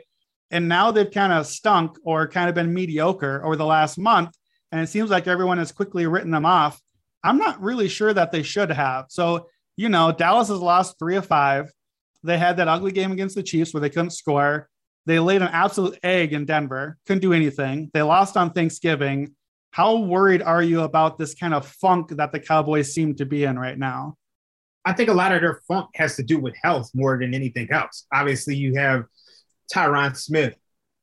And 0.51 0.69
now 0.69 0.91
they've 0.91 1.11
kind 1.11 1.33
of 1.33 1.47
stunk 1.47 1.99
or 2.05 2.29
kind 2.29 2.49
of 2.49 2.55
been 2.55 2.73
mediocre 2.73 3.45
over 3.45 3.57
the 3.57 3.67
last 3.67 3.99
month 3.99 4.35
and 4.75 4.83
it 4.83 4.89
seems 4.89 5.09
like 5.09 5.29
everyone 5.29 5.59
has 5.59 5.71
quickly 5.71 6.05
written 6.09 6.33
them 6.33 6.45
off. 6.45 6.81
I'm 7.23 7.39
not 7.39 7.63
really 7.63 7.87
sure 7.87 8.13
that 8.13 8.33
they 8.33 8.43
should 8.43 8.73
have. 8.73 9.05
So, 9.09 9.47
you 9.77 9.89
know, 9.89 10.11
Dallas 10.11 10.49
has 10.49 10.59
lost 10.59 10.99
three 10.99 11.15
of 11.15 11.25
five. 11.25 11.71
They 12.25 12.39
had 12.39 12.57
that 12.57 12.67
ugly 12.67 12.91
game 12.91 13.13
against 13.13 13.37
the 13.37 13.45
Chiefs 13.45 13.73
where 13.73 13.81
they 13.81 13.89
couldn't 13.89 14.11
score. 14.11 14.69
They 15.07 15.21
laid 15.21 15.43
an 15.43 15.49
absolute 15.53 15.97
egg 16.03 16.33
in 16.33 16.45
Denver, 16.45 16.99
couldn't 17.07 17.23
do 17.23 17.33
anything. 17.33 17.93
They 17.95 18.03
lost 18.03 18.37
on 18.37 18.51
Thanksgiving. 18.51 19.37
How 19.75 19.97
worried 19.97 20.41
are 20.41 20.63
you 20.63 20.83
about 20.83 21.19
this 21.19 21.35
kind 21.35 21.53
of 21.53 21.67
funk 21.67 22.11
that 22.11 22.31
the 22.31 22.39
Cowboys 22.39 22.95
seem 22.95 23.17
to 23.17 23.27
be 23.27 23.43
in 23.43 23.59
right 23.59 23.77
now? 23.77 24.17
I 24.85 24.93
think 24.93 25.09
a 25.09 25.13
lot 25.13 25.33
of 25.33 25.41
their 25.41 25.63
funk 25.67 25.89
has 25.97 26.15
to 26.15 26.23
do 26.23 26.39
with 26.39 26.55
health 26.63 26.93
more 26.95 27.19
than 27.19 27.35
anything 27.35 27.69
else. 27.73 28.07
Obviously, 28.15 28.55
you 28.55 28.77
have 28.77 29.07
Tyron 29.75 30.17
Smith 30.17 30.55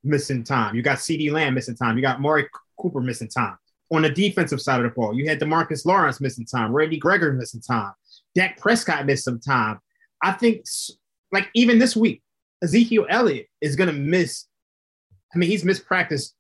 missing 0.05 0.45
time. 0.45 0.73
You 0.73 0.83
got 0.83 0.99
CeeDee 0.99 1.33
Lamb 1.33 1.53
missing 1.53 1.75
time. 1.75 1.97
You 1.97 2.01
got 2.01 2.15
Amari 2.15 2.47
Cooper 2.79 3.01
missing 3.01 3.27
time 3.27 3.57
on 3.91 4.03
the 4.03 4.09
defensive 4.09 4.61
side 4.61 4.79
of 4.79 4.85
the 4.85 4.95
ball. 4.95 5.13
You 5.13 5.27
had 5.27 5.41
Demarcus 5.41 5.85
Lawrence 5.85 6.21
missing 6.21 6.45
time, 6.45 6.71
Randy 6.71 6.95
Gregory 6.95 7.33
missing 7.33 7.59
time, 7.59 7.91
Dak 8.35 8.57
Prescott 8.57 9.05
missed 9.05 9.25
some 9.25 9.41
time. 9.41 9.79
I 10.23 10.31
think, 10.31 10.63
like 11.33 11.49
even 11.55 11.77
this 11.77 11.93
week, 11.93 12.23
Ezekiel 12.63 13.05
Elliott 13.09 13.47
is 13.59 13.75
going 13.75 13.93
to 13.93 13.99
miss. 13.99 14.45
I 15.35 15.37
mean, 15.39 15.49
he's 15.49 15.65
missed 15.65 15.85
practice 15.85 16.33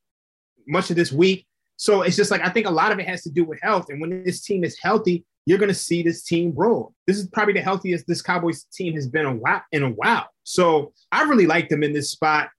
much 0.65 0.91
of 0.91 0.95
this 0.95 1.11
week. 1.11 1.45
So 1.81 2.03
it's 2.03 2.15
just 2.15 2.29
like 2.29 2.41
I 2.41 2.49
think 2.49 2.67
a 2.67 2.71
lot 2.71 2.91
of 2.91 2.99
it 2.99 3.07
has 3.07 3.23
to 3.23 3.31
do 3.31 3.43
with 3.43 3.59
health. 3.59 3.87
And 3.89 3.99
when 3.99 4.23
this 4.23 4.41
team 4.41 4.63
is 4.63 4.77
healthy, 4.79 5.25
you're 5.47 5.57
going 5.57 5.67
to 5.67 5.73
see 5.73 6.03
this 6.03 6.21
team 6.21 6.53
roll. 6.55 6.93
This 7.07 7.17
is 7.17 7.25
probably 7.25 7.55
the 7.55 7.61
healthiest 7.61 8.05
this 8.05 8.21
Cowboys 8.21 8.65
team 8.65 8.93
has 8.93 9.07
been 9.07 9.25
a 9.25 9.33
while, 9.33 9.63
in 9.71 9.81
a 9.81 9.89
while. 9.89 10.27
So 10.43 10.93
I 11.11 11.23
really 11.23 11.47
like 11.47 11.69
them 11.69 11.81
in 11.81 11.91
this 11.91 12.11
spot. 12.11 12.49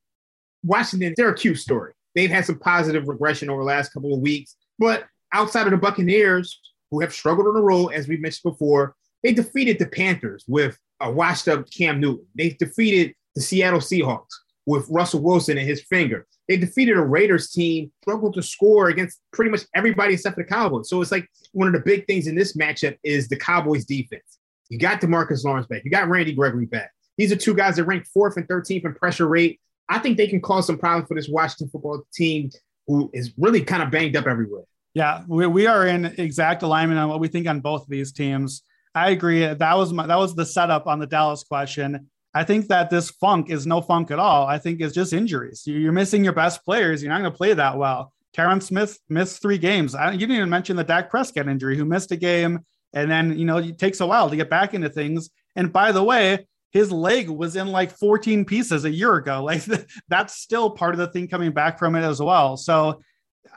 Washington, 0.65 1.15
they're 1.17 1.29
a 1.29 1.37
cute 1.37 1.59
story. 1.59 1.93
They've 2.17 2.33
had 2.33 2.47
some 2.47 2.59
positive 2.59 3.07
regression 3.07 3.49
over 3.49 3.61
the 3.61 3.67
last 3.67 3.93
couple 3.93 4.13
of 4.13 4.19
weeks. 4.19 4.57
But 4.81 5.07
outside 5.33 5.69
of 5.69 5.71
the 5.71 5.77
Buccaneers, 5.77 6.61
who 6.91 7.01
have 7.01 7.15
struggled 7.15 7.47
on 7.47 7.55
the 7.55 7.63
road, 7.63 7.91
as 7.91 8.09
we 8.09 8.17
mentioned 8.17 8.53
before, 8.53 8.97
they 9.23 9.33
defeated 9.33 9.79
the 9.79 9.87
Panthers 9.87 10.45
with 10.49 10.77
a 10.99 11.09
washed 11.09 11.47
up 11.47 11.71
Cam 11.71 12.01
Newton. 12.01 12.27
They 12.35 12.51
defeated 12.51 13.15
the 13.37 13.41
Seattle 13.41 13.79
Seahawks 13.79 14.35
with 14.66 14.87
Russell 14.88 15.20
Wilson 15.20 15.59
and 15.59 15.66
his 15.66 15.83
finger. 15.83 16.27
They 16.48 16.57
defeated 16.57 16.96
a 16.96 17.03
Raiders 17.03 17.51
team, 17.51 17.90
struggled 18.03 18.35
to 18.35 18.42
score 18.42 18.88
against 18.88 19.20
pretty 19.33 19.51
much 19.51 19.62
everybody 19.75 20.14
except 20.14 20.37
the 20.37 20.44
Cowboys. 20.44 20.88
So 20.88 21.01
it's 21.01 21.12
like 21.12 21.29
one 21.53 21.66
of 21.66 21.75
the 21.75 21.81
big 21.81 22.07
things 22.07 22.27
in 22.27 22.35
this 22.35 22.57
matchup 22.57 22.96
is 23.03 23.29
the 23.29 23.37
Cowboys 23.37 23.85
defense. 23.85 24.38
You 24.68 24.79
got 24.79 25.01
Demarcus 25.01 25.44
Lawrence 25.44 25.66
back. 25.66 25.85
You 25.85 25.90
got 25.90 26.09
Randy 26.09 26.33
Gregory 26.33 26.66
back. 26.66 26.92
These 27.18 27.33
are 27.33 27.37
two 27.37 27.55
guys 27.55 27.77
that 27.77 27.85
rank 27.85 28.07
fourth 28.07 28.37
and 28.37 28.48
13th 28.48 28.85
in 28.85 28.94
pressure 28.94 29.29
rate. 29.29 29.61
I 29.88 29.98
think 29.98 30.16
they 30.16 30.27
can 30.27 30.40
cause 30.40 30.66
some 30.66 30.79
problems 30.79 31.09
for 31.09 31.14
this 31.14 31.29
Washington 31.29 31.68
football 31.68 32.03
team 32.14 32.51
who 32.87 33.11
is 33.12 33.33
really 33.37 33.62
kind 33.62 33.83
of 33.83 33.90
banged 33.90 34.16
up 34.16 34.27
everywhere. 34.27 34.62
Yeah, 34.94 35.22
we, 35.27 35.46
we 35.46 35.66
are 35.66 35.87
in 35.87 36.07
exact 36.07 36.62
alignment 36.62 36.98
on 36.98 37.09
what 37.09 37.20
we 37.20 37.29
think 37.29 37.46
on 37.46 37.61
both 37.61 37.83
of 37.83 37.88
these 37.88 38.12
teams. 38.12 38.62
I 38.94 39.11
agree. 39.11 39.40
That 39.46 39.77
was 39.77 39.92
my, 39.92 40.07
that 40.07 40.18
was 40.18 40.35
the 40.35 40.44
setup 40.44 40.87
on 40.87 40.98
the 40.98 41.07
Dallas 41.07 41.44
question. 41.44 42.09
I 42.35 42.45
think 42.45 42.68
that 42.68 42.88
this 42.88 43.11
funk 43.11 43.51
is 43.51 43.66
no 43.66 43.81
funk 43.81 44.11
at 44.11 44.18
all. 44.18 44.47
I 44.47 44.59
think 44.59 44.81
it's 44.81 44.95
just 44.95 45.12
injuries. 45.12 45.62
You're 45.66 45.92
missing 45.92 46.25
your 46.25 46.33
best 46.33 46.64
players. 46.64 47.03
You're 47.03 47.12
not 47.12 47.21
going 47.21 47.31
to 47.31 47.37
play 47.37 47.53
that 47.53 47.77
well. 47.77 48.12
Tyron 48.35 48.62
Smith 48.62 48.99
missed 49.09 49.42
three 49.42 49.59
games. 49.59 49.95
I, 49.95 50.12
you 50.12 50.18
didn't 50.21 50.37
even 50.37 50.51
mention 50.51 50.77
the 50.77 50.85
Dak 50.85 51.11
Prescott 51.11 51.49
injury, 51.49 51.77
who 51.77 51.85
missed 51.85 52.12
a 52.12 52.16
game, 52.16 52.61
and 52.95 53.11
then 53.11 53.38
you 53.38 53.45
know 53.45 53.59
it 53.59 53.79
takes 53.79 54.01
a 54.01 54.07
while 54.07 54.31
to 54.31 54.37
get 54.37 54.49
back 54.49 54.73
into 54.73 54.88
things. 54.88 55.31
And 55.55 55.73
by 55.73 55.92
the 55.92 56.03
way, 56.03 56.47
his 56.71 56.90
leg 56.90 57.29
was 57.29 57.57
in 57.57 57.68
like 57.68 57.97
14 57.99 58.47
pieces 58.47 58.85
a 58.85 58.90
year 58.90 59.16
ago. 59.16 59.42
Like 59.53 59.62
that's 60.09 60.35
still 60.35 60.71
part 60.71 60.95
of 60.95 60.99
the 60.99 61.09
thing 61.09 61.29
coming 61.29 61.53
back 61.53 61.79
from 61.79 61.95
it 61.95 62.03
as 62.03 62.21
well. 62.21 62.57
So 62.57 63.03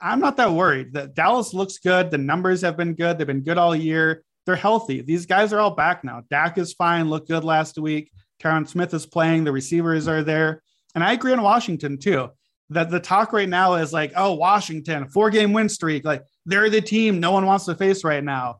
I'm 0.01 0.19
not 0.19 0.35
that 0.37 0.51
worried. 0.51 0.93
That 0.93 1.15
Dallas 1.15 1.53
looks 1.53 1.77
good. 1.77 2.11
The 2.11 2.17
numbers 2.17 2.61
have 2.61 2.75
been 2.75 2.95
good. 2.95 3.17
They've 3.17 3.25
been 3.25 3.41
good 3.41 3.57
all 3.57 3.75
year. 3.75 4.23
They're 4.45 4.55
healthy. 4.57 5.01
These 5.01 5.25
guys 5.25 5.53
are 5.53 5.59
all 5.59 5.71
back 5.71 6.03
now. 6.03 6.23
Dak 6.29 6.57
is 6.57 6.73
fine. 6.73 7.09
Looked 7.09 7.29
good 7.29 7.45
last 7.45 7.79
week. 7.79 8.11
Tyron 8.41 8.67
Smith 8.67 8.93
is 8.93 9.05
playing. 9.05 9.43
The 9.43 9.51
receivers 9.51 10.07
are 10.07 10.23
there. 10.23 10.61
And 10.93 11.03
I 11.03 11.13
agree 11.13 11.33
on 11.33 11.41
Washington 11.41 11.97
too. 11.97 12.29
That 12.69 12.89
the 12.89 12.99
talk 12.99 13.31
right 13.31 13.47
now 13.47 13.75
is 13.75 13.93
like, 13.93 14.13
oh, 14.15 14.33
Washington, 14.33 15.07
four 15.07 15.29
game 15.29 15.53
win 15.53 15.69
streak. 15.69 16.03
Like 16.03 16.23
they're 16.45 16.69
the 16.69 16.81
team 16.81 17.19
no 17.19 17.31
one 17.31 17.45
wants 17.45 17.65
to 17.65 17.75
face 17.75 18.03
right 18.03 18.23
now. 18.23 18.59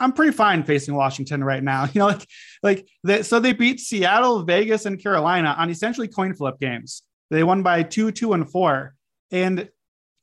I'm 0.00 0.12
pretty 0.12 0.32
fine 0.32 0.64
facing 0.64 0.94
Washington 0.94 1.44
right 1.44 1.62
now. 1.62 1.84
You 1.92 2.00
know, 2.00 2.06
like, 2.06 2.26
like 2.62 2.88
they, 3.04 3.22
so 3.22 3.38
they 3.38 3.52
beat 3.52 3.80
Seattle, 3.80 4.42
Vegas, 4.42 4.86
and 4.86 5.00
Carolina 5.00 5.54
on 5.58 5.70
essentially 5.70 6.08
coin 6.08 6.34
flip 6.34 6.58
games. 6.60 7.02
They 7.30 7.44
won 7.44 7.62
by 7.62 7.82
two, 7.82 8.10
two, 8.10 8.32
and 8.32 8.50
four. 8.50 8.94
And 9.30 9.68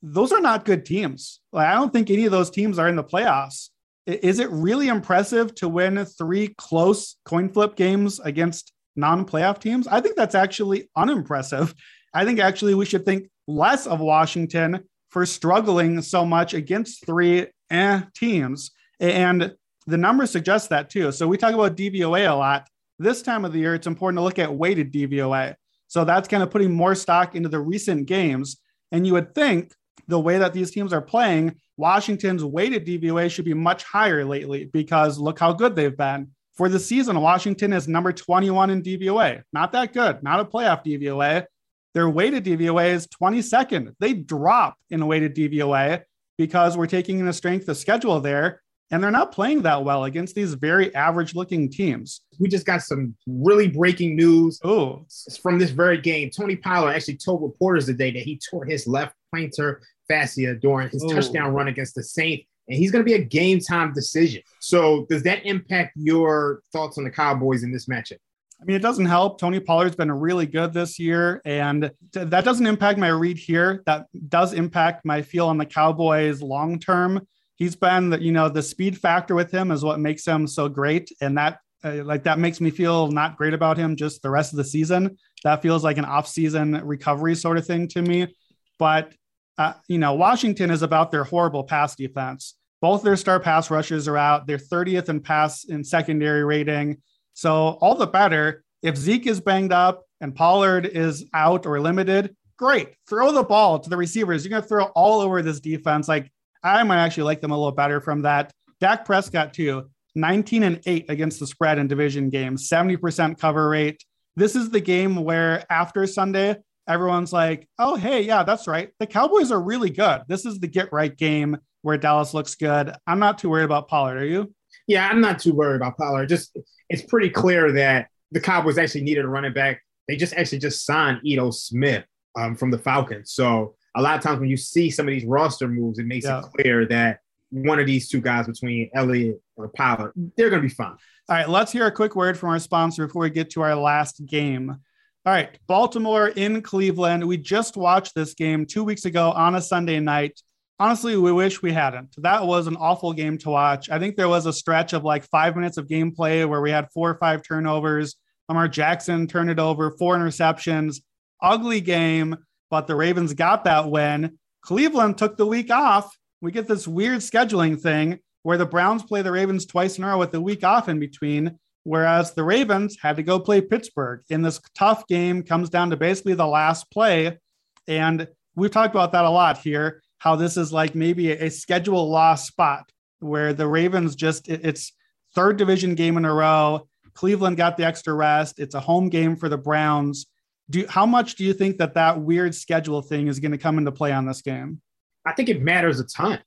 those 0.02 0.32
are 0.32 0.42
not 0.42 0.66
good 0.66 0.86
teams. 0.86 1.40
Like, 1.52 1.68
I 1.68 1.74
don't 1.76 1.94
think 1.94 2.10
any 2.10 2.26
of 2.26 2.32
those 2.32 2.50
teams 2.50 2.80
are 2.80 2.88
in 2.88 2.96
the 2.96 3.04
playoffs. 3.04 3.70
Is 4.06 4.40
it 4.40 4.50
really 4.52 4.88
impressive 4.90 5.56
to 5.56 5.70
win 5.70 6.04
three 6.06 6.54
close 6.58 7.16
coin 7.26 7.50
flip 7.50 7.76
games 7.76 8.20
against 8.20 8.74
non 8.96 9.26
playoff 9.26 9.60
teams? 9.60 9.88
I 9.88 10.02
think 10.02 10.16
that's 10.16 10.36
actually 10.36 10.90
unimpressive. 10.96 11.74
I 12.14 12.26
think 12.26 12.40
actually 12.40 12.76
we 12.76 12.86
should 12.86 13.06
think 13.06 13.30
less 13.48 13.88
of 13.88 14.00
Washington 14.00 14.84
for 15.10 15.26
struggling 15.26 16.02
so 16.02 16.26
much 16.26 16.54
against 16.54 17.06
three 17.06 17.48
eh, 17.70 18.02
teams. 18.16 18.72
And 19.00 19.54
the 19.88 19.98
numbers 19.98 20.32
suggest 20.32 20.70
that 20.70 20.90
too. 20.90 21.12
So 21.12 21.28
we 21.28 21.38
talk 21.38 21.54
about 21.54 21.78
DVOA 21.78 22.30
a 22.30 22.34
lot. 22.34 22.68
This 23.00 23.22
time 23.22 23.46
of 23.46 23.54
the 23.54 23.60
year, 23.60 23.76
it's 23.76 23.88
important 23.88 24.18
to 24.18 24.24
look 24.24 24.40
at 24.40 24.54
weighted 24.54 24.92
DVOA. 24.92 25.56
So 25.88 26.04
that's 26.04 26.28
kind 26.28 26.44
of 26.44 26.52
putting 26.52 26.74
more 26.74 26.96
stock 26.96 27.36
into 27.36 27.50
the 27.50 27.60
recent 27.60 28.06
games. 28.06 28.58
And 28.92 29.06
you 29.06 29.14
would 29.14 29.36
think 29.36 29.74
the 30.08 30.20
way 30.20 30.38
that 30.38 30.54
these 30.54 30.72
teams 30.72 30.94
are 30.94 31.02
playing, 31.02 31.56
Washington's 31.78 32.44
weighted 32.44 32.86
DVOA 32.86 33.32
should 33.32 33.46
be 33.46 33.54
much 33.54 33.84
higher 33.84 34.26
lately 34.26 34.66
because 34.66 35.18
look 35.18 35.40
how 35.40 35.54
good 35.54 35.76
they've 35.76 35.96
been. 35.96 36.30
For 36.56 36.70
the 36.70 36.80
season, 36.80 37.20
Washington 37.20 37.74
is 37.74 37.88
number 37.88 38.14
21 38.14 38.70
in 38.70 38.84
DVOA. 38.84 39.42
Not 39.54 39.72
that 39.72 39.92
good, 39.94 40.22
not 40.22 40.40
a 40.40 40.46
playoff 40.46 40.86
DVOA. 40.86 41.46
Their 41.94 42.10
weighted 42.10 42.44
DVOA 42.44 42.94
is 42.94 43.08
22nd. 43.08 43.96
They 44.00 44.14
drop 44.14 44.76
in 44.90 45.02
a 45.02 45.06
weighted 45.06 45.36
DVOA 45.36 46.04
because 46.38 46.78
we're 46.78 46.88
taking 46.88 47.20
in 47.20 47.26
the 47.26 47.34
strength 47.34 47.68
of 47.70 47.78
schedule 47.78 48.20
there, 48.20 48.62
and 48.92 49.04
they're 49.04 49.12
not 49.12 49.32
playing 49.32 49.64
that 49.64 49.84
well 49.84 50.04
against 50.04 50.36
these 50.36 50.54
very 50.54 50.94
average 50.94 51.34
looking 51.34 51.70
teams. 51.70 52.22
We 52.40 52.50
just 52.50 52.66
got 52.66 52.82
some 52.82 53.16
really 53.28 53.68
breaking 53.68 54.16
news 54.16 54.60
oh. 54.64 55.06
from 55.42 55.58
this 55.58 55.72
very 55.72 56.00
game. 56.00 56.30
Tony 56.30 56.56
Pollard 56.56 56.94
actually 56.94 57.18
told 57.18 57.42
reporters 57.42 57.88
today 57.88 58.12
that 58.12 58.24
he 58.24 58.40
tore 58.50 58.66
his 58.66 58.88
left 58.88 59.16
plantar 59.34 59.78
fascia 60.08 60.56
during 60.56 60.90
his 60.90 61.04
Ooh. 61.04 61.10
touchdown 61.10 61.54
run 61.54 61.68
against 61.68 61.96
the 61.96 62.04
Saints 62.04 62.46
and 62.68 62.78
he's 62.78 62.92
going 62.92 63.04
to 63.04 63.10
be 63.10 63.16
a 63.16 63.24
game 63.24 63.60
time 63.60 63.94
decision. 63.94 64.42
So, 64.60 65.06
does 65.10 65.24
that 65.24 65.46
impact 65.46 65.94
your 65.96 66.62
thoughts 66.72 66.98
on 66.98 67.04
the 67.04 67.12
Cowboys 67.12 67.64
in 67.64 67.72
this 67.72 67.88
matchup? 67.88 68.18
I 68.62 68.66
mean, 68.66 68.78
it 68.78 68.82
doesn't 68.82 69.06
help. 69.06 69.40
Tony 69.40 69.60
Pollard's 69.60 69.96
been 69.96 70.12
really 70.12 70.46
good 70.46 70.74
this 70.74 70.98
year, 70.98 71.42
and 71.44 71.92
that 72.14 72.46
doesn't 72.46 72.66
impact 72.66 72.98
my 72.98 73.10
read 73.10 73.38
here. 73.38 73.84
That 73.86 74.06
does 74.30 74.54
impact 74.54 75.04
my 75.04 75.22
feel 75.22 75.48
on 75.48 75.58
the 75.58 75.66
Cowboys 75.66 76.42
long 76.42 76.80
term. 76.80 77.28
He's 77.56 77.76
been, 77.76 78.10
the, 78.10 78.22
you 78.22 78.32
know, 78.32 78.50
the 78.50 78.64
speed 78.64 78.98
factor 78.98 79.36
with 79.36 79.52
him 79.52 79.70
is 79.72 79.84
what 79.84 80.00
makes 80.00 80.26
him 80.26 80.48
so 80.48 80.70
great, 80.70 81.12
and 81.20 81.38
that 81.38 81.60
uh, 81.84 82.04
like 82.06 82.24
that 82.24 82.40
makes 82.40 82.62
me 82.62 82.70
feel 82.70 83.12
not 83.12 83.36
great 83.36 83.54
about 83.54 83.78
him 83.78 83.98
just 83.98 84.22
the 84.22 84.30
rest 84.30 84.54
of 84.54 84.58
the 84.58 84.64
season. 84.64 85.18
That 85.44 85.62
feels 85.62 85.84
like 85.84 85.98
an 85.98 86.06
off-season 86.06 86.86
recovery 86.86 87.36
sort 87.36 87.58
of 87.58 87.68
thing 87.68 87.90
to 87.90 88.02
me. 88.02 88.34
But 88.80 89.14
uh, 89.58 89.74
you 89.88 89.98
know, 89.98 90.14
Washington 90.14 90.72
is 90.72 90.82
about 90.82 91.12
their 91.12 91.24
horrible 91.24 91.64
pass 91.64 91.96
defense. 91.96 92.56
Both 92.82 93.04
their 93.04 93.16
star 93.16 93.40
pass 93.40 93.72
rushes 93.72 94.08
are 94.08 94.18
out. 94.18 94.48
They're 94.48 94.58
30th 94.58 95.10
in 95.10 95.22
pass 95.22 95.64
in 95.66 95.84
secondary 95.84 96.44
rating. 96.44 97.02
So 97.34 97.78
all 97.82 97.96
the 97.96 98.08
better. 98.08 98.64
If 98.82 98.98
Zeke 98.98 99.28
is 99.28 99.40
banged 99.40 99.72
up 99.72 100.04
and 100.20 100.36
Pollard 100.36 100.86
is 100.86 101.26
out 101.34 101.66
or 101.66 101.80
limited, 101.80 102.36
great. 102.58 102.90
Throw 103.08 103.32
the 103.32 103.44
ball 103.44 103.80
to 103.80 103.90
the 103.90 103.98
receivers. 103.98 104.44
You're 104.44 104.50
going 104.50 104.62
to 104.64 104.68
throw 104.68 104.86
all 104.96 105.22
over 105.22 105.42
this 105.42 105.60
defense. 105.60 106.08
Like 106.08 106.32
I 106.64 106.84
might 106.84 107.04
actually 107.04 107.24
like 107.24 107.42
them 107.42 107.52
a 107.52 107.58
little 107.58 107.72
better 107.72 108.02
from 108.02 108.24
that. 108.24 108.52
Dak 108.80 109.06
Prescott 109.06 109.54
too, 109.54 109.90
19 110.16 110.64
and 110.64 110.82
8 110.86 111.06
against 111.10 111.40
the 111.40 111.48
spread 111.48 111.78
in 111.78 111.88
division 111.88 112.30
games, 112.30 112.70
70% 112.70 113.40
cover 113.40 113.70
rate. 113.70 114.04
This 114.36 114.56
is 114.56 114.70
the 114.70 114.82
game 114.82 115.16
where 115.16 115.64
after 115.72 116.06
Sunday, 116.08 116.58
everyone's 116.88 117.34
like, 117.34 117.68
oh, 117.80 117.96
hey, 117.96 118.22
yeah, 118.22 118.44
that's 118.44 118.68
right. 118.68 118.92
The 119.00 119.08
Cowboys 119.08 119.52
are 119.52 119.62
really 119.62 119.90
good. 119.90 120.22
This 120.28 120.46
is 120.46 120.60
the 120.60 120.68
get 120.68 120.92
right 120.92 121.16
game 121.16 121.58
where 121.82 121.98
Dallas 121.98 122.34
looks 122.34 122.56
good. 122.56 122.94
I'm 123.08 123.20
not 123.20 123.38
too 123.38 123.50
worried 123.50 123.66
about 123.66 123.88
Pollard. 123.88 124.18
Are 124.18 124.26
you? 124.26 124.54
Yeah, 124.88 125.08
I'm 125.08 125.22
not 125.22 125.40
too 125.40 125.54
worried 125.54 125.78
about 125.78 125.98
Pollard. 125.98 126.30
Just 126.30 126.58
it's 126.90 127.04
pretty 127.04 127.30
clear 127.30 127.72
that 127.74 128.08
the 128.32 128.42
Cowboys 128.42 128.78
actually 128.78 129.04
needed 129.04 129.26
a 129.26 129.28
running 129.28 129.54
back. 129.54 129.82
They 130.08 130.16
just 130.16 130.34
actually 130.34 130.60
just 130.60 130.86
signed 130.86 131.22
Ito 131.24 131.52
Smith 131.52 132.04
um, 132.36 132.56
from 132.56 132.72
the 132.72 132.78
Falcons. 132.78 133.32
So 133.32 133.76
a 133.96 134.02
lot 134.02 134.18
of 134.18 134.24
times 134.24 134.40
when 134.40 134.50
you 134.50 134.58
see 134.58 134.90
some 134.90 135.08
of 135.08 135.12
these 135.12 135.26
roster 135.26 135.68
moves, 135.68 136.00
it 136.00 136.06
makes 136.06 136.26
yeah. 136.26 136.40
it 136.40 136.46
clear 136.56 136.86
that 136.88 137.20
one 137.52 137.80
of 137.80 137.86
these 137.86 138.10
two 138.10 138.20
guys 138.20 138.48
between 138.48 138.90
Elliott 138.96 139.42
or 139.56 139.70
Pollard, 139.70 140.14
they're 140.36 140.50
going 140.50 140.62
to 140.62 140.68
be 140.68 140.74
fine. 140.74 140.98
All 141.30 141.38
right, 141.38 141.48
let's 141.48 141.72
hear 141.72 141.86
a 141.86 141.92
quick 141.92 142.16
word 142.16 142.38
from 142.38 142.50
our 142.50 142.60
sponsor 142.60 143.08
before 143.08 143.22
we 143.22 143.30
get 143.30 143.52
to 143.52 143.62
our 143.62 143.76
last 143.76 144.26
game. 144.26 144.78
All 145.26 145.32
right, 145.32 145.58
Baltimore 145.68 146.28
in 146.28 146.62
Cleveland. 146.62 147.26
We 147.26 147.38
just 147.38 147.78
watched 147.78 148.14
this 148.14 148.34
game 148.34 148.66
two 148.66 148.84
weeks 148.84 149.06
ago 149.06 149.32
on 149.32 149.56
a 149.56 149.62
Sunday 149.62 150.02
night. 150.02 150.42
Honestly, 150.80 151.16
we 151.16 151.32
wish 151.32 151.62
we 151.62 151.72
hadn't. 151.72 152.14
That 152.18 152.46
was 152.46 152.68
an 152.68 152.76
awful 152.76 153.14
game 153.14 153.38
to 153.38 153.50
watch. 153.50 153.90
I 153.90 154.00
think 154.00 154.18
there 154.18 154.28
was 154.28 154.48
a 154.48 154.52
stretch 154.52 154.92
of 154.92 155.06
like 155.06 155.24
five 155.30 155.56
minutes 155.56 155.78
of 155.78 155.88
gameplay 155.88 156.46
where 156.46 156.60
we 156.60 156.72
had 156.72 156.90
four 156.94 157.10
or 157.10 157.18
five 157.20 157.42
turnovers. 157.42 158.18
Lamar 158.50 158.68
Jackson 158.68 159.26
turned 159.26 159.50
it 159.50 159.60
over, 159.60 159.92
four 159.92 160.18
interceptions. 160.18 160.98
Ugly 161.42 161.80
game, 161.80 162.36
but 162.70 162.88
the 162.88 162.96
Ravens 162.96 163.34
got 163.34 163.64
that 163.64 163.90
win. 163.90 164.38
Cleveland 164.62 165.18
took 165.18 165.38
the 165.38 165.48
week 165.48 165.72
off. 165.72 166.14
We 166.42 166.52
get 166.52 166.68
this 166.68 166.86
weird 166.86 167.20
scheduling 167.20 167.80
thing 167.80 168.20
where 168.42 168.58
the 168.58 168.66
Browns 168.66 169.04
play 169.04 169.22
the 169.22 169.32
Ravens 169.32 169.66
twice 169.66 169.98
in 169.98 170.04
a 170.04 170.08
row 170.08 170.18
with 170.18 170.32
the 170.32 170.42
week 170.42 170.66
off 170.66 170.90
in 170.90 171.00
between 171.00 171.60
whereas 171.84 172.34
the 172.34 172.44
Ravens 172.44 172.98
had 173.02 173.18
to 173.18 173.24
go 173.24 173.40
play 173.40 173.62
Pittsburgh 173.62 174.22
in 174.30 174.42
this 174.42 174.60
tough 174.76 175.08
game, 175.08 175.44
comes 175.44 175.70
down 175.70 175.90
to 175.90 175.98
basically 175.98 176.34
the 176.34 176.48
last 176.48 176.90
play. 176.92 177.40
And 177.88 178.28
we've 178.56 178.72
talked 178.72 178.96
about 178.96 179.12
that 179.12 179.26
a 179.26 179.30
lot 179.30 179.58
here, 179.58 180.02
how 180.18 180.36
this 180.36 180.58
is 180.58 180.72
like 180.72 180.96
maybe 180.96 181.32
a 181.32 181.50
schedule 181.50 182.10
loss 182.10 182.48
spot 182.48 182.90
where 183.20 183.54
the 183.54 183.68
Ravens 183.68 184.16
just, 184.16 184.50
it's 184.50 184.94
third 185.36 185.58
division 185.58 185.96
game 185.96 186.18
in 186.18 186.26
a 186.26 186.34
row. 186.34 186.88
Cleveland 187.14 187.58
got 187.58 187.78
the 187.78 187.86
extra 187.86 188.14
rest. 188.14 188.60
It's 188.60 188.76
a 188.76 188.80
home 188.80 189.10
game 189.10 189.36
for 189.36 189.50
the 189.50 189.58
Browns. 189.58 190.26
Do 190.70 190.86
how 190.88 191.06
much 191.06 191.36
do 191.36 191.44
you 191.44 191.54
think 191.54 191.78
that 191.78 191.94
that 191.96 192.22
weird 192.22 192.56
schedule 192.56 193.02
thing 193.02 193.28
is 193.28 193.40
going 193.40 193.52
to 193.52 193.58
come 193.58 193.78
into 193.78 193.92
play 193.92 194.12
on 194.12 194.26
this 194.26 194.42
game? 194.42 194.82
I 195.26 195.34
think 195.34 195.50
it 195.50 195.62
matters 195.62 196.00
a 196.00 196.06
ton. 196.06 196.40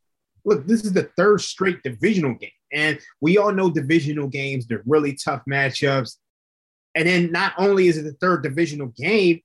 Look, 0.46 0.66
this 0.66 0.84
is 0.84 0.92
the 0.92 1.10
third 1.16 1.42
straight 1.42 1.82
divisional 1.82 2.34
game. 2.34 2.50
And 2.72 2.98
we 3.20 3.36
all 3.36 3.52
know 3.52 3.70
divisional 3.70 4.28
games, 4.28 4.66
they're 4.66 4.82
really 4.86 5.16
tough 5.22 5.42
matchups. 5.48 6.16
And 6.94 7.06
then 7.06 7.30
not 7.30 7.52
only 7.58 7.88
is 7.88 7.98
it 7.98 8.04
the 8.04 8.12
third 8.14 8.42
divisional 8.42 8.88
game, 8.96 9.40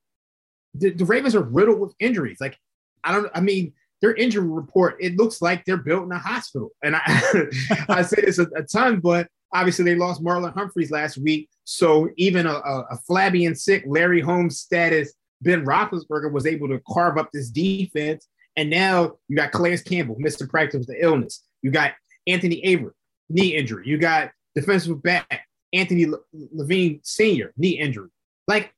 the, 0.74 0.90
the 0.90 1.04
Ravens 1.04 1.34
are 1.34 1.42
riddled 1.42 1.80
with 1.80 1.94
injuries. 2.00 2.38
Like, 2.40 2.56
I 3.04 3.12
don't, 3.12 3.30
I 3.34 3.40
mean, 3.40 3.74
their 4.00 4.14
injury 4.14 4.46
report, 4.46 4.96
it 5.00 5.16
looks 5.16 5.42
like 5.42 5.64
they're 5.64 5.76
built 5.76 6.04
in 6.04 6.12
a 6.12 6.18
hospital. 6.18 6.70
And 6.82 6.96
I, 6.96 7.02
I 7.88 8.02
say 8.02 8.22
this 8.22 8.38
a, 8.38 8.46
a, 8.56 8.62
ton, 8.62 9.00
but 9.00 9.28
obviously 9.52 9.84
they 9.84 9.94
lost 9.94 10.22
Marlon 10.22 10.54
Humphreys 10.54 10.90
last 10.90 11.18
week. 11.18 11.48
So 11.64 12.08
even 12.16 12.46
a, 12.46 12.54
a, 12.54 12.86
a 12.90 12.96
flabby 13.06 13.46
and 13.46 13.58
sick 13.58 13.84
Larry 13.86 14.20
Holmes 14.20 14.58
status, 14.58 15.12
Ben 15.42 15.64
Roethlisberger 15.64 16.32
was 16.32 16.46
able 16.46 16.68
to 16.68 16.80
carve 16.88 17.18
up 17.18 17.30
this 17.32 17.50
defense. 17.50 18.28
And 18.56 18.70
now 18.70 19.16
you 19.28 19.36
got 19.36 19.52
Calais 19.52 19.78
Campbell 19.78 20.16
missing 20.18 20.48
practice 20.48 20.80
with 20.80 20.88
the 20.88 21.02
illness. 21.02 21.42
You 21.62 21.70
got 21.70 21.92
Anthony 22.26 22.62
Averett 22.62 22.92
knee 23.28 23.56
injury. 23.56 23.86
You 23.86 23.98
got 23.98 24.30
defensive 24.54 25.02
back 25.02 25.46
Anthony 25.72 26.06
Levine 26.32 27.00
Sr. 27.02 27.52
knee 27.56 27.78
injury. 27.78 28.08
Like 28.46 28.74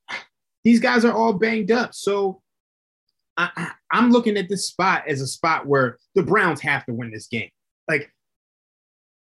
these 0.63 0.79
guys 0.79 1.03
are 1.05 1.13
all 1.13 1.33
banged 1.33 1.71
up. 1.71 1.93
So 1.93 2.41
I, 3.37 3.71
am 3.91 4.11
looking 4.11 4.37
at 4.37 4.47
this 4.47 4.67
spot 4.67 5.03
as 5.07 5.21
a 5.21 5.27
spot 5.27 5.67
where 5.67 5.97
the 6.15 6.23
Browns 6.23 6.61
have 6.61 6.85
to 6.85 6.93
win 6.93 7.11
this 7.11 7.27
game. 7.27 7.49
Like 7.87 8.11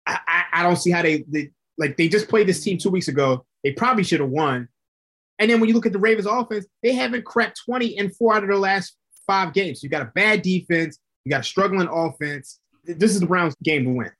I, 0.06 0.18
I, 0.26 0.44
I 0.52 0.62
don't 0.62 0.76
see 0.76 0.90
how 0.90 1.02
they, 1.02 1.24
they 1.28 1.50
like 1.78 1.96
they 1.96 2.08
just 2.08 2.28
played 2.28 2.46
this 2.46 2.62
team 2.62 2.78
two 2.78 2.90
weeks 2.90 3.08
ago. 3.08 3.46
They 3.64 3.72
probably 3.72 4.04
should 4.04 4.20
have 4.20 4.28
won. 4.28 4.68
And 5.38 5.50
then 5.50 5.60
when 5.60 5.68
you 5.68 5.74
look 5.74 5.86
at 5.86 5.92
the 5.92 5.98
Ravens 5.98 6.26
offense, 6.26 6.66
they 6.82 6.92
haven't 6.92 7.24
cracked 7.24 7.60
20 7.64 7.98
and 7.98 8.14
four 8.14 8.34
out 8.34 8.42
of 8.42 8.48
their 8.48 8.58
last 8.58 8.96
five 9.26 9.52
games. 9.52 9.82
You 9.82 9.88
got 9.88 10.02
a 10.02 10.12
bad 10.14 10.42
defense, 10.42 10.98
you 11.24 11.30
got 11.30 11.40
a 11.40 11.44
struggling 11.44 11.88
offense. 11.88 12.60
This 12.84 13.12
is 13.12 13.20
the 13.20 13.26
Browns 13.26 13.54
game 13.62 13.84
to 13.84 13.90
win. 13.90 14.10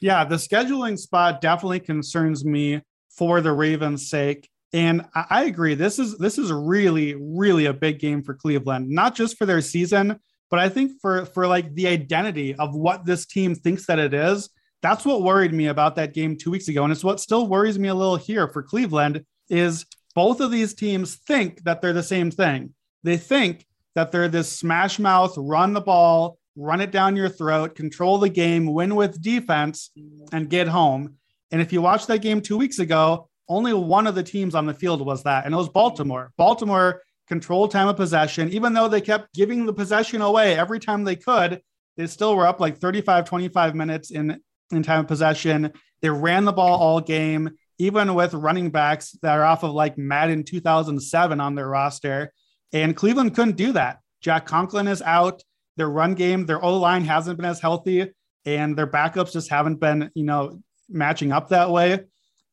Yeah, 0.00 0.24
the 0.24 0.36
scheduling 0.36 0.98
spot 0.98 1.40
definitely 1.40 1.80
concerns 1.80 2.44
me 2.44 2.82
for 3.10 3.40
the 3.40 3.52
Ravens' 3.52 4.08
sake. 4.08 4.48
And 4.72 5.06
I 5.14 5.44
agree. 5.44 5.74
This 5.74 5.98
is 5.98 6.16
this 6.18 6.38
is 6.38 6.52
really, 6.52 7.14
really 7.18 7.66
a 7.66 7.72
big 7.72 7.98
game 7.98 8.22
for 8.22 8.34
Cleveland, 8.34 8.88
not 8.88 9.16
just 9.16 9.36
for 9.36 9.44
their 9.44 9.60
season, 9.60 10.20
but 10.48 10.60
I 10.60 10.68
think 10.68 10.92
for 11.00 11.26
for 11.26 11.46
like 11.48 11.74
the 11.74 11.88
identity 11.88 12.54
of 12.54 12.74
what 12.74 13.04
this 13.04 13.26
team 13.26 13.54
thinks 13.54 13.86
that 13.86 13.98
it 13.98 14.14
is. 14.14 14.48
That's 14.82 15.04
what 15.04 15.22
worried 15.22 15.52
me 15.52 15.66
about 15.66 15.96
that 15.96 16.14
game 16.14 16.36
two 16.36 16.50
weeks 16.50 16.68
ago. 16.68 16.84
And 16.84 16.92
it's 16.92 17.04
what 17.04 17.20
still 17.20 17.48
worries 17.48 17.78
me 17.78 17.88
a 17.88 17.94
little 17.94 18.16
here 18.16 18.48
for 18.48 18.62
Cleveland 18.62 19.24
is 19.48 19.84
both 20.14 20.40
of 20.40 20.50
these 20.50 20.74
teams 20.74 21.16
think 21.16 21.64
that 21.64 21.82
they're 21.82 21.92
the 21.92 22.02
same 22.02 22.30
thing. 22.30 22.74
They 23.02 23.16
think 23.16 23.66
that 23.94 24.12
they're 24.12 24.28
this 24.28 24.50
smash 24.50 24.98
mouth, 24.98 25.34
run 25.36 25.72
the 25.72 25.80
ball, 25.80 26.38
run 26.56 26.80
it 26.80 26.90
down 26.90 27.16
your 27.16 27.28
throat, 27.28 27.74
control 27.74 28.18
the 28.18 28.28
game, 28.28 28.72
win 28.72 28.94
with 28.94 29.20
defense, 29.20 29.90
and 30.32 30.50
get 30.50 30.68
home. 30.68 31.16
And 31.50 31.60
if 31.60 31.72
you 31.72 31.82
watched 31.82 32.06
that 32.08 32.22
game 32.22 32.40
two 32.40 32.56
weeks 32.56 32.78
ago, 32.78 33.28
only 33.48 33.72
one 33.72 34.06
of 34.06 34.14
the 34.14 34.22
teams 34.22 34.54
on 34.54 34.66
the 34.66 34.74
field 34.74 35.04
was 35.04 35.24
that, 35.24 35.44
and 35.44 35.52
it 35.52 35.56
was 35.56 35.68
Baltimore. 35.68 36.32
Baltimore 36.36 37.02
controlled 37.26 37.70
time 37.70 37.88
of 37.88 37.96
possession, 37.96 38.50
even 38.50 38.72
though 38.72 38.88
they 38.88 39.00
kept 39.00 39.34
giving 39.34 39.66
the 39.66 39.72
possession 39.72 40.20
away 40.20 40.56
every 40.56 40.78
time 40.78 41.04
they 41.04 41.16
could. 41.16 41.60
They 41.96 42.06
still 42.06 42.36
were 42.36 42.46
up 42.46 42.60
like 42.60 42.78
35, 42.78 43.24
25 43.24 43.74
minutes 43.74 44.10
in, 44.10 44.40
in 44.70 44.82
time 44.82 45.00
of 45.00 45.08
possession. 45.08 45.72
They 46.00 46.10
ran 46.10 46.44
the 46.44 46.52
ball 46.52 46.78
all 46.78 47.00
game, 47.00 47.50
even 47.78 48.14
with 48.14 48.34
running 48.34 48.70
backs 48.70 49.12
that 49.22 49.36
are 49.36 49.44
off 49.44 49.64
of 49.64 49.72
like 49.72 49.98
Madden 49.98 50.44
2007 50.44 51.40
on 51.40 51.54
their 51.54 51.68
roster. 51.68 52.32
And 52.72 52.96
Cleveland 52.96 53.34
couldn't 53.34 53.56
do 53.56 53.72
that. 53.72 54.00
Jack 54.20 54.46
Conklin 54.46 54.86
is 54.86 55.02
out 55.02 55.42
their 55.76 55.88
run 55.88 56.14
game, 56.14 56.46
their 56.46 56.62
O 56.62 56.76
line 56.76 57.04
hasn't 57.04 57.36
been 57.36 57.46
as 57.46 57.60
healthy, 57.60 58.12
and 58.44 58.76
their 58.76 58.86
backups 58.86 59.32
just 59.32 59.48
haven't 59.48 59.80
been, 59.80 60.10
you 60.14 60.24
know, 60.24 60.60
matching 60.88 61.32
up 61.32 61.48
that 61.48 61.70
way. 61.70 62.00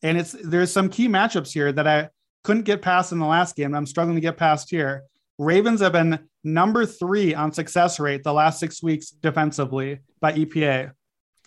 And 0.04 0.18
it's 0.18 0.32
there's 0.32 0.72
some 0.72 0.90
key 0.90 1.08
matchups 1.08 1.52
here 1.52 1.72
that 1.72 1.88
I 1.88 2.10
couldn't 2.44 2.64
get 2.64 2.82
past 2.82 3.12
in 3.12 3.20
the 3.20 3.26
last 3.26 3.56
game. 3.56 3.76
I'm 3.76 3.86
struggling 3.86 4.16
to 4.16 4.22
get 4.22 4.38
past 4.38 4.70
here. 4.70 5.04
Ravens 5.38 5.82
have 5.82 5.92
been 5.92 6.20
number 6.44 6.86
three 6.86 7.36
on 7.36 7.52
success 7.52 8.00
rate 8.00 8.24
the 8.24 8.34
last 8.34 8.60
six 8.60 8.82
weeks 8.82 9.10
defensively 9.10 10.00
by 10.20 10.34
EPA. 10.34 10.92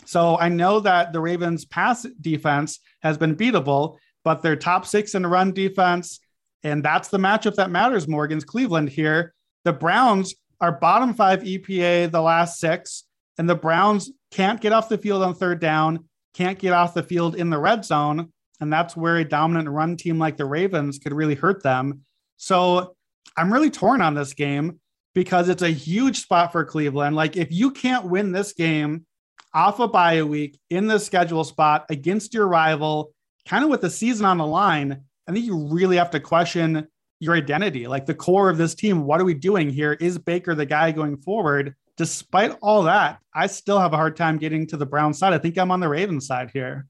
So 0.04 0.38
I 0.38 0.48
know 0.48 0.80
that 0.80 1.12
the 1.12 1.20
Ravens' 1.20 1.64
pass 1.64 2.06
defense 2.20 2.80
has 3.02 3.18
been 3.18 3.36
beatable, 3.36 3.96
but 4.24 4.42
they're 4.42 4.56
top 4.56 4.86
six 4.86 5.14
in 5.14 5.26
run 5.26 5.52
defense. 5.52 6.20
And 6.62 6.84
that's 6.84 7.08
the 7.08 7.18
matchup 7.18 7.54
that 7.56 7.70
matters 7.70 8.08
Morgan's 8.08 8.44
Cleveland 8.44 8.90
here. 8.90 9.34
The 9.64 9.72
Browns 9.72 10.34
are 10.60 10.72
bottom 10.72 11.14
five 11.14 11.42
EPA 11.42 12.10
the 12.10 12.20
last 12.20 12.58
six, 12.58 13.04
and 13.38 13.48
the 13.48 13.54
Browns 13.54 14.10
can't 14.30 14.60
get 14.60 14.72
off 14.72 14.88
the 14.88 14.98
field 14.98 15.22
on 15.22 15.34
third 15.34 15.60
down, 15.60 16.04
can't 16.34 16.58
get 16.58 16.72
off 16.72 16.94
the 16.94 17.02
field 17.02 17.34
in 17.34 17.50
the 17.50 17.58
red 17.58 17.84
zone. 17.84 18.32
And 18.60 18.70
that's 18.70 18.94
where 18.94 19.16
a 19.16 19.24
dominant 19.24 19.70
run 19.70 19.96
team 19.96 20.18
like 20.18 20.36
the 20.36 20.44
Ravens 20.44 20.98
could 20.98 21.14
really 21.14 21.34
hurt 21.34 21.62
them. 21.62 22.02
So 22.36 22.94
I'm 23.36 23.52
really 23.52 23.70
torn 23.70 24.02
on 24.02 24.14
this 24.14 24.34
game 24.34 24.80
because 25.14 25.48
it's 25.48 25.62
a 25.62 25.70
huge 25.70 26.20
spot 26.20 26.52
for 26.52 26.64
Cleveland. 26.64 27.16
Like, 27.16 27.36
if 27.36 27.50
you 27.50 27.70
can't 27.70 28.06
win 28.06 28.32
this 28.32 28.52
game 28.52 29.06
off 29.54 29.80
a 29.80 29.88
bye 29.88 30.22
week 30.22 30.58
in 30.68 30.86
the 30.86 31.00
schedule 31.00 31.44
spot 31.44 31.86
against 31.88 32.34
your 32.34 32.46
rival, 32.46 33.12
kind 33.46 33.64
of 33.64 33.70
with 33.70 33.80
the 33.80 33.90
season 33.90 34.26
on 34.26 34.38
the 34.38 34.46
line, 34.46 35.04
I 35.28 35.32
think 35.32 35.44
you 35.44 35.68
really 35.68 35.96
have 35.96 36.10
to 36.10 36.20
question 36.20 36.88
your 37.20 37.34
identity, 37.34 37.86
like 37.86 38.06
the 38.06 38.14
core 38.14 38.48
of 38.48 38.58
this 38.58 38.74
team. 38.74 39.04
What 39.04 39.20
are 39.20 39.24
we 39.24 39.34
doing 39.34 39.70
here? 39.70 39.92
Is 39.92 40.18
Baker 40.18 40.54
the 40.54 40.66
guy 40.66 40.92
going 40.92 41.18
forward? 41.18 41.74
Despite 41.96 42.56
all 42.62 42.84
that, 42.84 43.18
I 43.34 43.46
still 43.46 43.78
have 43.78 43.92
a 43.92 43.96
hard 43.96 44.16
time 44.16 44.38
getting 44.38 44.66
to 44.68 44.76
the 44.76 44.86
Brown 44.86 45.12
side. 45.12 45.34
I 45.34 45.38
think 45.38 45.58
I'm 45.58 45.70
on 45.70 45.80
the 45.80 45.88
Ravens 45.88 46.26
side 46.26 46.50
here. 46.52 46.86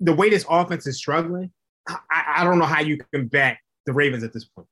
The 0.00 0.12
way 0.12 0.28
this 0.28 0.44
offense 0.48 0.86
is 0.86 0.98
struggling, 0.98 1.52
I, 1.88 1.98
I 2.36 2.44
don't 2.44 2.58
know 2.58 2.66
how 2.66 2.80
you 2.80 2.98
can 3.12 3.28
bet 3.28 3.56
the 3.86 3.92
Ravens 3.92 4.24
at 4.24 4.32
this 4.32 4.44
point. 4.44 4.68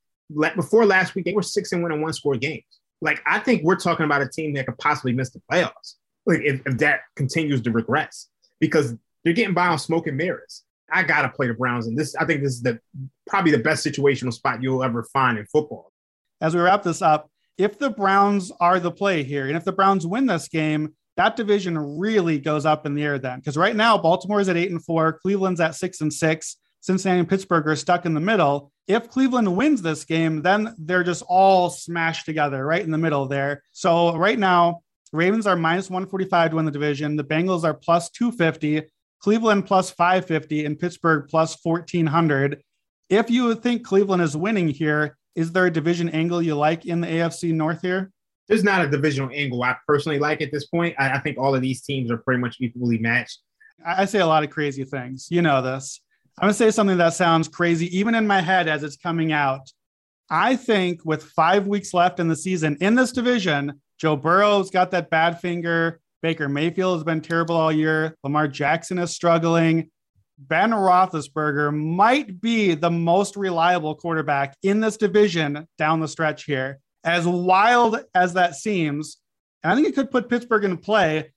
Before 0.55 0.85
last 0.85 1.15
week, 1.15 1.25
they 1.25 1.33
were 1.33 1.43
six 1.43 1.73
and 1.73 1.83
one 1.83 1.93
and 1.93 2.03
one 2.03 2.13
score 2.13 2.37
games. 2.37 2.65
Like 3.01 3.23
I 3.27 3.39
think 3.39 3.63
we're 3.65 3.77
talking 3.77 4.05
about 4.05 4.23
a 4.23 4.29
team 4.29 4.53
that 4.55 4.67
could 4.67 4.79
possibly 4.79 5.13
miss 5.13 5.31
the 5.31 5.41
playoffs 5.51 5.95
like 6.27 6.41
if, 6.43 6.61
if 6.67 6.79
that 6.79 7.01
continues 7.17 7.61
to 7.63 7.71
regress 7.71 8.29
because 8.61 8.95
they're 9.25 9.33
getting 9.33 9.55
by 9.55 9.67
on 9.69 9.79
smoke 9.79 10.07
and 10.07 10.17
mirrors. 10.17 10.63
I 10.93 11.03
gotta 11.03 11.29
play 11.29 11.49
the 11.49 11.55
Browns, 11.55 11.87
and 11.87 11.99
this 11.99 12.15
I 12.17 12.25
think 12.25 12.43
this 12.43 12.53
is 12.53 12.63
the 12.63 12.81
probably 13.27 13.53
the 13.53 13.59
best 13.59 13.85
situational 13.85 14.33
spot 14.33 14.63
you'll 14.63 14.83
ever 14.83 15.05
find 15.13 15.39
in 15.39 15.47
football. 15.47 15.93
As 16.41 16.55
we 16.55 16.61
wrap 16.61 16.83
this 16.83 17.03
up, 17.03 17.31
if 17.59 17.79
the 17.79 17.91
Browns 17.91 18.51
are 18.61 18.81
the 18.81 18.91
play 18.91 19.23
here, 19.23 19.47
and 19.47 19.57
if 19.57 19.65
the 19.65 19.73
Browns 19.73 20.07
win 20.07 20.27
this 20.27 20.49
game, 20.49 20.95
that 21.17 21.37
division 21.37 21.77
really 21.99 22.39
goes 22.39 22.65
up 22.65 22.87
in 22.87 22.95
the 22.95 23.03
air 23.03 23.19
then. 23.19 23.39
Because 23.39 23.57
right 23.57 23.77
now, 23.77 23.99
Baltimore 23.99 24.41
is 24.41 24.49
at 24.49 24.57
eight 24.57 24.71
and 24.71 24.83
four, 24.85 25.13
Cleveland's 25.13 25.61
at 25.61 25.75
six 25.75 26.01
and 26.01 26.13
six, 26.13 26.57
Cincinnati 26.81 27.21
and 27.21 27.29
Pittsburgh 27.29 27.67
are 27.69 27.77
stuck 27.77 28.07
in 28.07 28.15
the 28.15 28.21
middle. 28.21 28.73
If 28.87 29.11
Cleveland 29.11 29.55
wins 29.55 29.83
this 29.83 30.05
game, 30.05 30.43
then 30.43 30.75
they're 30.79 31.05
just 31.05 31.23
all 31.29 31.71
smashed 31.71 32.27
together 32.27 32.65
right 32.65 32.83
in 32.83 32.91
the 32.91 32.99
middle 32.99 33.27
there. 33.27 33.63
So 33.73 34.17
right 34.17 34.39
now, 34.39 34.83
Ravens 35.13 35.47
are 35.47 35.57
minus 35.57 35.91
145 35.91 36.51
to 36.51 36.57
win 36.57 36.65
the 36.65 36.71
division. 36.71 37.17
The 37.17 37.25
Bengals 37.25 37.65
are 37.65 37.75
plus 37.75 38.11
250, 38.11 38.83
Cleveland 39.21 39.67
plus 39.67 39.91
550, 39.91 40.65
and 40.65 40.79
Pittsburgh 40.79 41.27
plus 41.29 41.57
1400. 41.63 42.63
If 43.09 43.31
you 43.31 43.55
think 43.55 43.85
Cleveland 43.85 44.23
is 44.23 44.37
winning 44.37 44.69
here, 44.69 45.17
is 45.35 45.53
there 45.53 45.67
a 45.67 45.71
division 45.71 46.09
angle 46.11 46.43
you 46.43 46.55
like 46.55 46.87
in 46.87 47.01
the 47.01 47.07
AFC 47.07 47.53
North 47.53 47.83
here? 47.83 48.11
There's 48.49 48.65
not 48.65 48.85
a 48.85 48.89
divisional 48.89 49.31
angle 49.33 49.63
I 49.63 49.77
personally 49.87 50.19
like 50.19 50.41
at 50.41 50.51
this 50.51 50.67
point. 50.67 50.97
I, 50.99 51.13
I 51.13 51.19
think 51.21 51.39
all 51.39 51.55
of 51.55 51.63
these 51.63 51.83
teams 51.83 52.11
are 52.11 52.17
pretty 52.17 52.41
much 52.41 52.57
equally 52.61 52.99
matched. 52.99 53.39
I 53.85 54.05
say 54.07 54.19
a 54.19 54.27
lot 54.27 54.43
of 54.43 54.51
crazy 54.51 54.85
things. 54.85 55.29
You 55.31 55.43
know 55.43 55.63
this. 55.63 56.01
I'm 56.39 56.47
going 56.47 56.53
to 56.53 56.59
say 56.59 56.71
something 56.71 56.99
that 56.99 57.15
sounds 57.15 57.49
crazy, 57.49 57.97
even 57.97 58.15
in 58.15 58.27
my 58.27 58.41
head 58.41 58.69
as 58.69 58.83
it's 58.83 58.97
coming 58.97 59.33
out. 59.33 59.71
I 60.31 60.57
think 60.57 61.05
with 61.05 61.25
five 61.25 61.67
weeks 61.67 61.93
left 61.93 62.21
in 62.21 62.29
the 62.29 62.37
season 62.37 62.77
in 62.81 62.95
this 62.95 63.13
division, 63.13 63.81
Joe 63.99 64.17
Burrow's 64.17 64.71
got 64.71 64.93
that 64.93 65.11
bad 65.11 65.41
finger. 65.41 66.01
Baker 66.23 66.49
Mayfield 66.49 66.97
has 66.97 67.05
been 67.05 67.21
terrible 67.21 67.57
all 67.57 67.73
year. 67.73 68.17
Lamar 68.23 68.49
Jackson 68.49 68.99
is 68.99 69.11
struggling. 69.11 69.91
Ben 70.39 70.71
Roethlisberger 70.71 71.75
might 71.75 72.41
be 72.41 72.75
the 72.75 72.91
most 72.91 73.37
reliable 73.37 73.95
quarterback 73.95 74.57
in 74.63 74.81
this 74.81 74.97
division 74.97 75.67
down 75.79 76.01
the 76.01 76.09
stretch 76.09 76.45
here. 76.45 76.81
As 77.05 77.27
wild 77.27 78.03
as 78.15 78.35
that 78.35 78.57
seems, 78.57 79.19
and 79.63 79.73
I 79.73 79.75
think 79.75 79.89
it 79.89 79.95
could 79.95 80.11
put 80.11 80.29
Pittsburgh 80.29 80.65
in 80.65 80.77
play. 80.79 81.33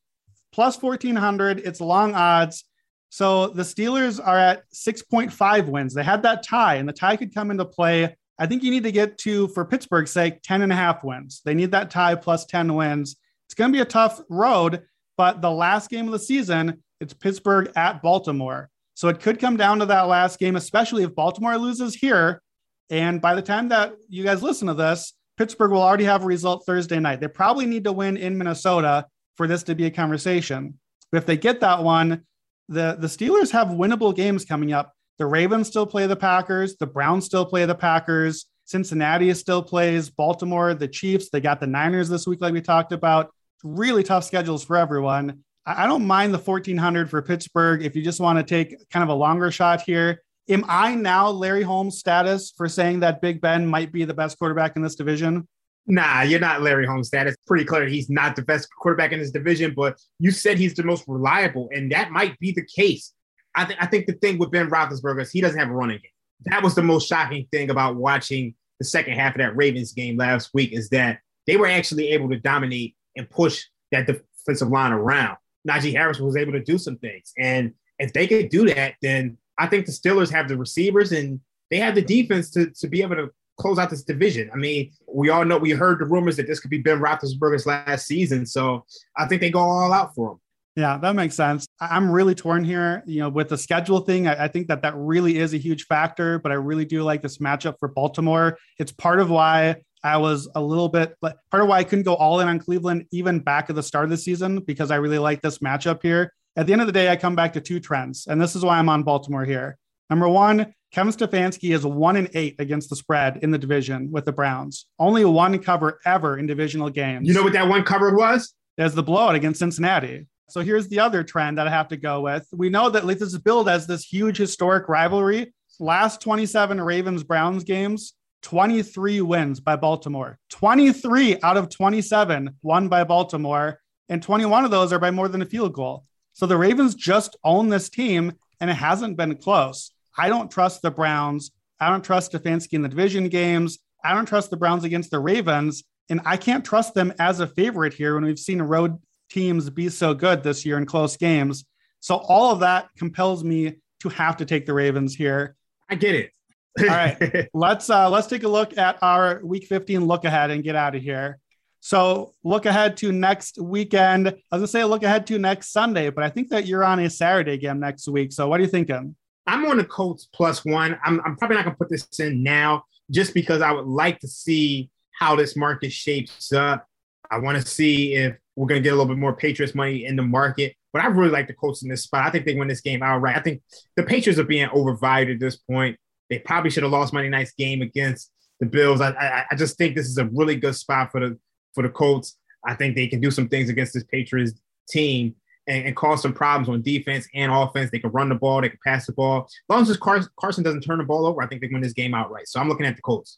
Plus 0.52 0.82
1400, 0.82 1.60
it's 1.60 1.82
long 1.82 2.14
odds. 2.14 2.64
So 3.10 3.48
the 3.48 3.64
Steelers 3.64 4.26
are 4.26 4.38
at 4.38 4.64
6.5 4.74 5.68
wins. 5.68 5.94
They 5.94 6.04
had 6.04 6.24
that 6.24 6.44
tie, 6.44 6.76
and 6.76 6.88
the 6.88 6.94
tie 6.94 7.18
could 7.18 7.34
come 7.34 7.52
into 7.52 7.66
play 7.66 8.16
I 8.40 8.48
think 8.48 8.64
you 8.64 8.72
need 8.72 8.84
to 8.84 8.92
get 8.92 9.18
to, 9.20 9.48
for 9.50 9.64
Pittsburgh's 9.64 10.12
sake, 10.12 10.42
10 10.42 10.64
and 10.64 10.72
a 10.72 10.76
half 10.76 11.04
wins. 11.04 11.42
They 11.46 11.54
need 11.54 11.72
that 11.72 11.92
tie 11.92 12.16
plus 12.16 12.46
10 12.46 12.74
wins. 12.74 13.16
It's 13.54 13.60
going 13.60 13.72
to 13.72 13.78
be 13.78 13.84
a 13.84 13.86
tough 13.86 14.20
road, 14.30 14.82
but 15.16 15.44
the 15.44 15.52
last 15.52 15.92
game 15.92 16.08
of 16.08 16.12
the 16.12 16.18
season, 16.18 16.82
it's 17.00 17.14
Pittsburgh 17.14 17.72
at 17.76 18.02
Baltimore. 18.02 18.68
So 18.96 19.10
it 19.10 19.20
could 19.20 19.40
come 19.40 19.58
down 19.58 19.78
to 19.78 19.86
that 19.86 20.08
last 20.08 20.40
game, 20.40 20.56
especially 20.56 21.04
if 21.04 21.14
Baltimore 21.14 21.56
loses 21.60 21.94
here. 21.94 22.42
And 22.90 23.22
by 23.22 23.36
the 23.36 23.44
time 23.44 23.70
that 23.70 23.94
you 24.10 24.24
guys 24.24 24.42
listen 24.42 24.70
to 24.70 24.74
this, 24.74 25.14
Pittsburgh 25.38 25.70
will 25.70 25.84
already 25.84 26.06
have 26.06 26.24
a 26.24 26.26
result 26.26 26.66
Thursday 26.66 27.00
night. 27.00 27.22
They 27.22 27.28
probably 27.28 27.68
need 27.68 27.84
to 27.84 27.92
win 27.92 28.18
in 28.18 28.40
Minnesota 28.40 29.06
for 29.38 29.46
this 29.46 29.62
to 29.64 29.76
be 29.76 29.86
a 29.86 29.92
conversation. 29.92 30.80
But 31.12 31.20
if 31.20 31.28
they 31.28 31.38
get 31.38 31.60
that 31.60 31.84
one, 31.84 32.24
the, 32.70 32.98
the 33.00 33.06
Steelers 33.06 33.52
have 33.52 33.68
winnable 33.68 34.16
games 34.16 34.46
coming 34.46 34.74
up. 34.74 34.94
The 35.20 35.28
Ravens 35.28 35.68
still 35.68 35.86
play 35.86 36.08
the 36.08 36.16
Packers. 36.16 36.76
The 36.78 36.88
Browns 36.88 37.26
still 37.26 37.46
play 37.46 37.66
the 37.66 37.76
Packers. 37.76 38.48
Cincinnati 38.66 39.32
still 39.36 39.62
plays 39.62 40.10
Baltimore, 40.10 40.74
the 40.74 40.88
Chiefs. 40.88 41.30
They 41.30 41.40
got 41.40 41.60
the 41.60 41.68
Niners 41.68 42.10
this 42.10 42.26
week, 42.26 42.42
like 42.42 42.54
we 42.54 42.60
talked 42.60 42.92
about. 42.92 43.30
Really 43.64 44.04
tough 44.04 44.26
schedules 44.26 44.64
for 44.64 44.76
everyone. 44.76 45.44
I 45.66 45.88
don't 45.88 46.06
mind 46.06 46.34
the 46.34 46.40
1400 46.40 47.10
for 47.10 47.22
Pittsburgh 47.22 47.84
if 47.84 47.96
you 47.96 48.04
just 48.04 48.20
want 48.20 48.38
to 48.38 48.44
take 48.44 48.76
kind 48.90 49.04
of 49.04 49.10
a 49.10 49.14
longer 49.14 49.50
shot 49.50 49.82
here. 49.82 50.22
Am 50.50 50.66
I 50.68 50.94
now 50.96 51.30
Larry 51.30 51.64
Holmes 51.64 51.98
status 51.98 52.52
for 52.56 52.68
saying 52.68 53.00
that 53.00 53.22
Big 53.22 53.40
Ben 53.40 53.66
might 53.66 53.94
be 53.94 54.04
the 54.04 54.14
best 54.14 54.38
quarterback 54.38 54.76
in 54.76 54.82
this 54.82 54.96
division? 54.96 55.48
Nah, 55.86 56.22
you're 56.22 56.40
not 56.40 56.62
Larry 56.62 56.86
Holmes 56.86 57.08
status. 57.08 57.36
Pretty 57.48 57.64
clear 57.64 57.88
he's 57.88 58.10
not 58.10 58.36
the 58.36 58.42
best 58.42 58.68
quarterback 58.82 59.14
in 59.14 59.20
this 59.20 59.32
division, 59.32 59.74
but 59.74 59.98
you 60.20 60.32
said 60.32 60.58
he's 60.58 60.76
the 60.76 60.84
most 60.84 61.06
reliable, 61.08 61.70
and 61.74 61.92
that 61.94 62.12
might 62.12 62.38
be 62.40 62.52
the 62.52 62.66
case. 62.66 63.14
I 63.56 63.66
think 63.66 63.82
I 63.82 63.86
think 63.86 64.08
the 64.08 64.14
thing 64.14 64.38
with 64.38 64.52
Ben 64.52 64.70
Roethlisberger 64.70 65.22
is 65.22 65.32
he 65.32 65.42
doesn't 65.42 65.60
have 65.60 65.70
a 65.70 65.74
running 65.74 66.00
game. 66.00 66.12
That 66.46 66.64
was 66.64 66.76
the 66.76 66.84
most 66.84 67.08
shocking 67.08 67.48
thing 67.52 67.70
about 67.70 67.96
watching 67.96 68.56
the 68.80 68.86
second 68.86 69.14
half 69.14 69.36
of 69.36 69.40
that 69.40 69.56
Ravens 69.56 69.94
game 69.94 70.18
last 70.18 70.50
week 70.54 70.74
is 70.74 70.90
that 70.90 71.20
they 71.48 71.56
were 71.58 71.68
actually 71.68 72.10
able 72.10 72.30
to 72.30 72.40
dominate 72.40 72.96
and 73.16 73.30
push 73.30 73.64
that 73.92 74.08
defensive 74.08 74.70
line 74.70 74.92
around. 74.92 75.38
Najee 75.68 75.94
Harris 75.94 76.20
was 76.20 76.36
able 76.36 76.52
to 76.54 76.64
do 76.64 76.78
some 76.78 76.98
things, 76.98 77.34
and 77.38 77.74
if 78.00 78.12
they 78.14 78.28
could 78.28 78.50
do 78.50 78.66
that, 78.74 78.96
then 79.02 79.38
I 79.58 79.68
think 79.68 79.86
the 79.86 79.92
Steelers 79.92 80.32
have 80.32 80.48
the 80.48 80.58
receivers 80.58 81.12
and 81.12 81.40
they 81.70 81.78
have 81.78 81.96
the 81.96 82.02
defense 82.02 82.50
to 82.52 82.70
to 82.72 82.88
be 82.88 83.02
able 83.02 83.16
to 83.16 83.30
close 83.58 83.78
out 83.78 83.90
this 83.90 84.04
division. 84.04 84.50
I 84.54 84.58
mean, 84.58 84.92
we 85.08 85.30
all 85.30 85.46
know 85.46 85.58
we 85.58 85.72
heard 85.72 86.00
the 86.00 86.06
rumors 86.06 86.38
that 86.38 86.48
this 86.48 86.60
could 86.60 86.72
be 86.72 86.80
Ben 86.80 87.00
Roethlisberger's 87.00 87.66
last 87.66 88.08
season, 88.08 88.46
so 88.46 88.86
I 89.18 89.28
think 89.28 89.42
they 89.42 89.52
go 89.52 89.60
all 89.60 89.94
out 89.94 90.16
for 90.16 90.32
him. 90.34 90.40
Yeah, 90.76 90.98
that 90.98 91.16
makes 91.16 91.36
sense. 91.36 91.68
I'm 91.80 92.10
really 92.10 92.34
torn 92.34 92.64
here. 92.64 93.04
You 93.06 93.20
know, 93.20 93.30
with 93.30 93.50
the 93.50 93.58
schedule 93.58 94.00
thing, 94.00 94.28
I, 94.28 94.46
I, 94.46 94.48
think 94.48 94.68
that 94.70 94.82
that 94.82 94.96
really 94.96 95.38
is 95.38 95.54
a 95.54 95.58
huge 95.58 95.86
factor, 95.86 96.40
but 96.40 96.52
I 96.52 96.56
really 96.56 96.86
do 96.86 97.04
like 97.04 97.22
this 97.22 97.38
matchup 97.38 97.76
for 97.80 97.90
Baltimore. 97.90 98.58
It's 98.80 98.92
part 98.92 99.20
of 99.20 99.30
why 99.30 99.84
I 100.04 100.18
was 100.18 100.50
a 100.54 100.62
little 100.62 100.90
bit, 100.90 101.16
part 101.22 101.36
of 101.54 101.68
why 101.68 101.78
I 101.80 101.84
couldn't 101.84 102.04
go 102.04 102.16
all 102.16 102.40
in 102.40 102.48
on 102.48 102.60
Cleveland 102.60 103.06
even 103.12 103.40
back 103.40 103.70
at 103.70 103.76
the 103.76 103.84
start 103.84 104.04
of 104.06 104.10
the 104.10 104.18
season 104.18 104.60
because 104.60 104.92
I 104.92 104.98
really 104.98 105.20
like 105.20 105.42
this 105.42 105.60
matchup 105.60 106.02
here. 106.02 106.34
At 106.56 106.68
the 106.68 106.74
end 106.74 106.82
of 106.82 106.88
the 106.88 106.94
day, 106.94 107.10
I 107.10 107.16
come 107.16 107.36
back 107.36 107.54
to 107.54 107.62
two 107.62 107.80
trends, 107.80 108.28
and 108.28 108.40
this 108.40 108.56
is 108.56 108.64
why 108.64 108.78
I'm 108.78 108.90
on 108.90 109.04
Baltimore 109.04 109.46
here. 109.46 109.78
Number 110.10 110.28
one, 110.28 110.74
Kevin 110.92 111.12
Stefanski 111.12 111.74
is 111.74 111.84
one 111.86 112.18
and 112.18 112.30
eight 112.36 112.56
against 112.60 112.92
the 112.92 112.96
spread 112.96 113.40
in 113.42 113.50
the 113.50 113.58
division 113.58 114.12
with 114.12 114.26
the 114.26 114.32
Browns. 114.32 114.86
Only 115.00 115.26
one 115.26 115.58
cover 115.58 116.00
ever 116.06 116.38
in 116.38 116.46
divisional 116.46 116.90
games. 116.90 117.28
You 117.28 117.34
know 117.34 117.42
what 117.42 117.54
that 117.54 117.68
one 117.68 117.84
cover 117.84 118.16
was? 118.16 118.54
There's 118.78 118.94
the 118.94 119.02
blowout 119.02 119.34
against 119.34 119.60
Cincinnati. 119.60 120.28
So 120.50 120.62
here's 120.62 120.88
the 120.90 121.00
other 121.00 121.24
trend 121.24 121.58
that 121.58 121.68
I 121.68 121.72
have 121.72 121.88
to 121.88 121.98
go 121.98 122.22
with. 122.22 122.48
We 122.54 122.70
know 122.70 122.90
that 122.90 123.08
this 123.08 123.22
is 123.22 123.38
billed 123.40 123.70
as 123.70 123.88
this 123.88 124.04
huge 124.04 124.38
historic 124.38 124.88
rivalry. 124.88 125.54
Last 125.80 126.22
27 126.22 126.80
Ravens 126.80 127.24
Browns 127.24 127.64
games, 127.64 128.14
23 128.44 129.22
wins 129.22 129.60
by 129.60 129.76
Baltimore. 129.76 130.38
23 130.50 131.42
out 131.42 131.58
of 131.58 131.70
27 131.70 132.58
won 132.62 132.88
by 132.88 133.04
Baltimore, 133.04 133.80
and 134.10 134.22
21 134.22 134.66
of 134.66 134.72
those 134.72 134.94
are 134.94 135.00
by 135.00 135.12
more 135.12 135.28
than 135.28 135.42
a 135.42 135.46
field 135.46 135.74
goal. 135.74 136.06
So 136.34 136.46
the 136.46 136.58
Ravens 136.58 136.96
just 136.96 137.36
own 137.44 137.70
this 137.70 137.90
team, 137.90 138.34
and 138.60 138.70
it 138.70 138.76
hasn't 138.76 139.18
been 139.18 139.36
close. 139.38 139.92
I 140.18 140.30
don't 140.30 140.52
trust 140.52 140.82
the 140.82 140.92
Browns. 140.92 141.52
I 141.80 141.90
don't 141.90 142.04
trust 142.04 142.32
Stefanski 142.32 142.74
in 142.74 142.82
the 142.82 142.90
division 142.90 143.30
games. 143.30 143.80
I 144.04 144.14
don't 144.14 144.26
trust 144.26 144.50
the 144.50 144.58
Browns 144.58 144.84
against 144.84 145.12
the 145.12 145.20
Ravens. 145.20 145.84
And 146.10 146.22
I 146.26 146.38
can't 146.38 146.66
trust 146.66 146.94
them 146.94 147.14
as 147.20 147.40
a 147.40 147.48
favorite 147.48 147.94
here 147.94 148.16
when 148.16 148.26
we've 148.26 148.38
seen 148.38 148.62
road 148.62 149.00
teams 149.30 149.70
be 149.70 149.90
so 149.90 150.14
good 150.14 150.44
this 150.44 150.66
year 150.66 150.78
in 150.78 150.86
close 150.86 151.18
games. 151.18 151.66
So 152.02 152.16
all 152.16 152.52
of 152.52 152.60
that 152.60 152.90
compels 152.98 153.44
me 153.44 153.78
to 154.02 154.10
have 154.10 154.38
to 154.38 154.46
take 154.46 154.66
the 154.66 154.74
Ravens 154.74 155.16
here. 155.16 155.56
I 155.90 155.96
get 155.96 156.16
it. 156.16 156.32
All 156.80 156.88
right, 156.88 157.50
let's 157.54 157.90
uh, 157.90 158.10
let's 158.10 158.28
take 158.28 158.44
a 158.44 158.48
look 158.48 158.78
at 158.78 158.98
our 159.02 159.42
Week 159.44 159.66
15 159.66 160.06
look 160.06 160.26
ahead 160.26 160.52
and 160.52 160.64
get 160.64 160.76
out 160.76 160.96
of 160.96 161.02
here. 161.02 161.40
So 161.80 162.34
look 162.44 162.66
ahead 162.66 162.98
to 162.98 163.12
next 163.12 163.60
weekend. 163.60 164.28
I 164.28 164.32
was 164.32 164.60
gonna 164.60 164.68
say 164.68 164.84
look 164.84 165.04
ahead 165.04 165.28
to 165.28 165.40
next 165.40 165.72
Sunday, 165.72 166.10
but 166.10 166.24
I 166.24 166.30
think 166.30 166.50
that 166.50 166.66
you're 166.66 166.84
on 166.84 167.00
a 167.00 167.10
Saturday 167.10 167.58
game 167.58 167.80
next 167.80 168.08
week. 168.08 168.32
So 168.32 168.48
what 168.48 168.60
are 168.60 168.64
you 168.64 168.70
thinking? 168.70 169.16
I'm 169.46 169.66
on 169.66 169.78
the 169.78 169.84
Colts 169.84 170.30
plus 170.34 170.64
one. 170.64 170.98
I'm, 171.04 171.20
I'm 171.26 171.36
probably 171.36 171.58
not 171.58 171.66
gonna 171.66 171.76
put 171.76 171.90
this 171.90 172.08
in 172.20 172.42
now 172.44 172.86
just 173.12 173.34
because 173.34 173.62
I 173.62 173.72
would 173.72 173.86
like 173.86 174.20
to 174.20 174.28
see 174.28 174.90
how 175.12 175.36
this 175.36 175.56
market 175.56 175.92
shapes 175.92 176.52
up. 176.54 176.88
I 177.30 177.40
want 177.40 177.62
to 177.62 177.68
see 177.68 178.16
if 178.16 178.36
we're 178.56 178.68
going 178.68 178.82
to 178.82 178.84
get 178.84 178.94
a 178.94 178.96
little 178.96 179.08
bit 179.08 179.18
more 179.18 179.36
Patriots 179.36 179.76
money 179.76 180.06
in 180.06 180.16
the 180.16 180.24
market. 180.24 180.76
But 180.92 181.04
I 181.04 181.08
really 181.08 181.32
like 181.32 181.48
the 181.48 181.54
Colts 181.54 181.82
in 181.82 181.90
this 181.90 182.04
spot. 182.04 182.26
I 182.26 182.30
think 182.30 182.46
they 182.46 182.56
win 182.56 182.68
this 182.68 182.82
game 182.82 183.02
outright. 183.02 183.36
I 183.36 183.42
think 183.42 183.64
the 183.96 184.04
Patriots 184.04 184.40
are 184.40 184.44
being 184.44 184.70
overvalued 184.72 185.32
at 185.32 185.40
this 185.40 185.56
point. 185.56 185.98
They 186.34 186.40
probably 186.40 186.72
should 186.72 186.82
have 186.82 186.92
lost 186.92 187.14
Monday 187.14 187.30
night's 187.30 187.52
game 187.52 187.84
against 187.84 188.32
the 188.60 188.66
Bills. 188.66 189.02
I, 189.02 189.12
I, 189.12 189.46
I 189.52 189.56
just 189.56 189.78
think 189.78 189.96
this 189.96 190.08
is 190.08 190.18
a 190.18 190.26
really 190.26 190.56
good 190.56 190.76
spot 190.76 191.12
for 191.12 191.20
the 191.20 191.38
for 191.76 191.84
the 191.84 191.90
Colts. 191.90 192.38
I 192.66 192.74
think 192.74 192.96
they 192.96 193.06
can 193.06 193.20
do 193.20 193.30
some 193.30 193.48
things 193.48 193.70
against 193.70 193.94
this 193.94 194.04
Patriots 194.06 194.60
team 194.90 195.36
and, 195.68 195.86
and 195.86 195.96
cause 195.96 196.24
some 196.24 196.34
problems 196.34 196.70
on 196.70 196.82
defense 196.82 197.28
and 197.36 197.52
offense. 197.52 197.92
They 197.92 198.00
can 198.00 198.10
run 198.10 198.30
the 198.30 198.36
ball, 198.36 198.62
they 198.62 198.70
can 198.70 198.80
pass 198.84 199.06
the 199.06 199.14
ball. 199.14 199.44
As 199.44 199.52
long 199.70 199.82
as 199.84 199.96
Carson, 199.98 200.32
Carson 200.40 200.64
doesn't 200.64 200.82
turn 200.82 200.98
the 200.98 201.04
ball 201.04 201.28
over, 201.28 201.44
I 201.44 201.48
think 201.48 201.62
they 201.62 201.70
win 201.72 201.82
this 201.82 201.94
game 201.94 202.16
outright. 202.16 202.48
So 202.48 202.60
I'm 202.60 202.68
looking 202.68 202.88
at 202.88 202.96
the 202.96 203.04
Colts. 203.04 203.38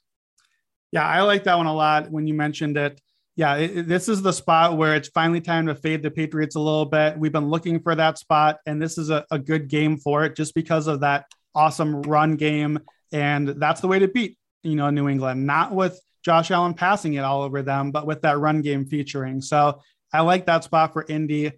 Yeah, 0.94 1.06
I 1.06 1.22
like 1.24 1.44
that 1.44 1.58
one 1.58 1.66
a 1.66 1.74
lot 1.74 2.10
when 2.10 2.28
you 2.28 2.34
mentioned 2.34 2.78
it. 2.78 3.02
Yeah, 3.36 3.56
it, 3.56 3.88
this 3.88 4.08
is 4.08 4.22
the 4.22 4.32
spot 4.32 4.78
where 4.78 4.96
it's 4.96 5.10
finally 5.10 5.42
time 5.42 5.68
to 5.68 5.76
fade 5.76 6.02
the 6.02 6.12
Patriots 6.12 6.56
a 6.56 6.60
little 6.62 6.86
bit. 6.86 7.18
We've 7.18 7.34
been 7.34 7.50
looking 7.50 7.82
for 7.82 7.94
that 7.94 8.18
spot, 8.18 8.60
and 8.66 8.82
this 8.82 8.98
is 8.98 9.10
a, 9.10 9.26
a 9.30 9.38
good 9.38 9.68
game 9.68 9.98
for 9.98 10.24
it 10.24 10.38
just 10.38 10.56
because 10.56 10.88
of 10.88 11.02
that 11.02 11.26
awesome 11.56 12.02
run 12.02 12.36
game. 12.36 12.80
And 13.12 13.48
that's 13.48 13.82
the 13.82 13.88
way 13.88 14.00
to 14.00 14.08
beat, 14.08 14.38
you 14.64 14.76
know, 14.76 14.90
New 14.90 15.08
England, 15.08 15.46
not 15.46 15.72
with 15.72 16.00
Josh 16.24 16.52
Allen 16.52 16.74
passing 16.74 17.14
it 17.14 17.24
all 17.24 17.44
over 17.44 17.62
them, 17.62 17.92
but 17.92 18.06
with 18.06 18.22
that 18.24 18.40
run 18.40 18.62
game 18.62 18.86
featuring. 18.86 19.42
So 19.42 19.82
I 20.12 20.22
like 20.22 20.46
that 20.48 20.64
spot 20.64 20.94
for 20.94 21.06
Indy. 21.08 21.52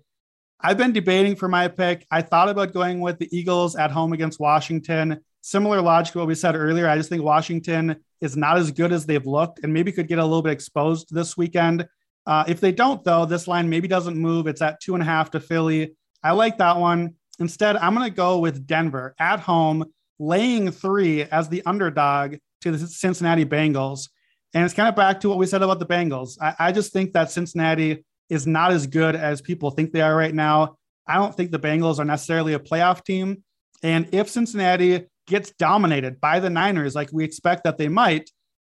I've 0.59 0.77
been 0.77 0.91
debating 0.91 1.35
for 1.35 1.47
my 1.47 1.67
pick. 1.67 2.05
I 2.09 2.21
thought 2.21 2.49
about 2.49 2.73
going 2.73 2.99
with 2.99 3.19
the 3.19 3.29
Eagles 3.35 3.75
at 3.75 3.91
home 3.91 4.13
against 4.13 4.39
Washington. 4.39 5.19
Similar 5.41 5.81
logic 5.81 6.13
to 6.13 6.19
what 6.19 6.27
we 6.27 6.35
said 6.35 6.55
earlier. 6.55 6.87
I 6.87 6.97
just 6.97 7.09
think 7.09 7.23
Washington 7.23 7.97
is 8.21 8.35
not 8.35 8.57
as 8.57 8.71
good 8.71 8.91
as 8.91 9.05
they've 9.05 9.25
looked 9.25 9.59
and 9.63 9.73
maybe 9.73 9.91
could 9.91 10.07
get 10.07 10.19
a 10.19 10.25
little 10.25 10.41
bit 10.41 10.53
exposed 10.53 11.13
this 11.13 11.37
weekend. 11.37 11.87
Uh, 12.25 12.43
if 12.47 12.59
they 12.59 12.71
don't, 12.71 13.03
though, 13.03 13.25
this 13.25 13.47
line 13.47 13.69
maybe 13.69 13.87
doesn't 13.87 14.17
move. 14.17 14.47
It's 14.47 14.61
at 14.61 14.81
two 14.81 14.95
and 14.95 15.03
a 15.03 15.05
half 15.05 15.31
to 15.31 15.39
Philly. 15.39 15.95
I 16.23 16.31
like 16.31 16.57
that 16.57 16.77
one. 16.77 17.15
Instead, 17.39 17.77
I'm 17.77 17.93
going 17.93 18.09
to 18.09 18.15
go 18.15 18.39
with 18.39 18.65
Denver 18.65 19.15
at 19.19 19.39
home, 19.39 19.85
laying 20.19 20.71
three 20.71 21.23
as 21.23 21.49
the 21.49 21.63
underdog 21.65 22.35
to 22.61 22.71
the 22.71 22.87
Cincinnati 22.87 23.45
Bengals. 23.45 24.09
And 24.53 24.65
it's 24.65 24.73
kind 24.73 24.89
of 24.89 24.95
back 24.95 25.19
to 25.21 25.29
what 25.29 25.37
we 25.37 25.45
said 25.45 25.61
about 25.61 25.79
the 25.79 25.85
Bengals. 25.85 26.37
I, 26.41 26.55
I 26.59 26.71
just 26.71 26.93
think 26.93 27.13
that 27.13 27.31
Cincinnati 27.31 28.05
is 28.29 28.47
not 28.47 28.71
as 28.71 28.87
good 28.87 29.15
as 29.15 29.41
people 29.41 29.71
think 29.71 29.91
they 29.91 30.01
are 30.01 30.15
right 30.15 30.33
now. 30.33 30.77
I 31.07 31.15
don't 31.15 31.35
think 31.35 31.51
the 31.51 31.59
Bengals 31.59 31.99
are 31.99 32.05
necessarily 32.05 32.53
a 32.53 32.59
playoff 32.59 33.03
team. 33.03 33.43
And 33.83 34.09
if 34.13 34.29
Cincinnati 34.29 35.05
gets 35.27 35.51
dominated 35.51 36.19
by 36.19 36.39
the 36.39 36.49
Niners, 36.49 36.95
like 36.95 37.09
we 37.13 37.23
expect 37.23 37.63
that 37.65 37.77
they 37.77 37.87
might, 37.87 38.29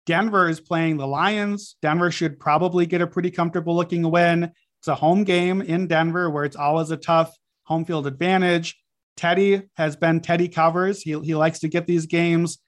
Denver 0.06 0.48
is 0.48 0.60
playing 0.60 0.96
the 0.96 1.06
Lions. 1.06 1.76
Denver 1.82 2.10
should 2.10 2.38
probably 2.38 2.86
get 2.86 3.00
a 3.00 3.06
pretty 3.06 3.30
comfortable 3.30 3.76
looking 3.76 4.08
win. 4.10 4.50
It's 4.80 4.88
a 4.88 4.94
home 4.94 5.24
game 5.24 5.62
in 5.62 5.86
Denver 5.86 6.30
where 6.30 6.44
it's 6.44 6.56
always 6.56 6.90
a 6.90 6.96
tough 6.96 7.32
home 7.64 7.84
field 7.84 8.06
advantage. 8.06 8.78
Teddy 9.16 9.62
has 9.74 9.96
been 9.96 10.20
Teddy 10.20 10.48
covers. 10.48 11.02
He, 11.02 11.18
he 11.20 11.34
likes 11.34 11.60
to 11.60 11.68
get 11.68 11.86
these 11.86 12.06
games. 12.06 12.58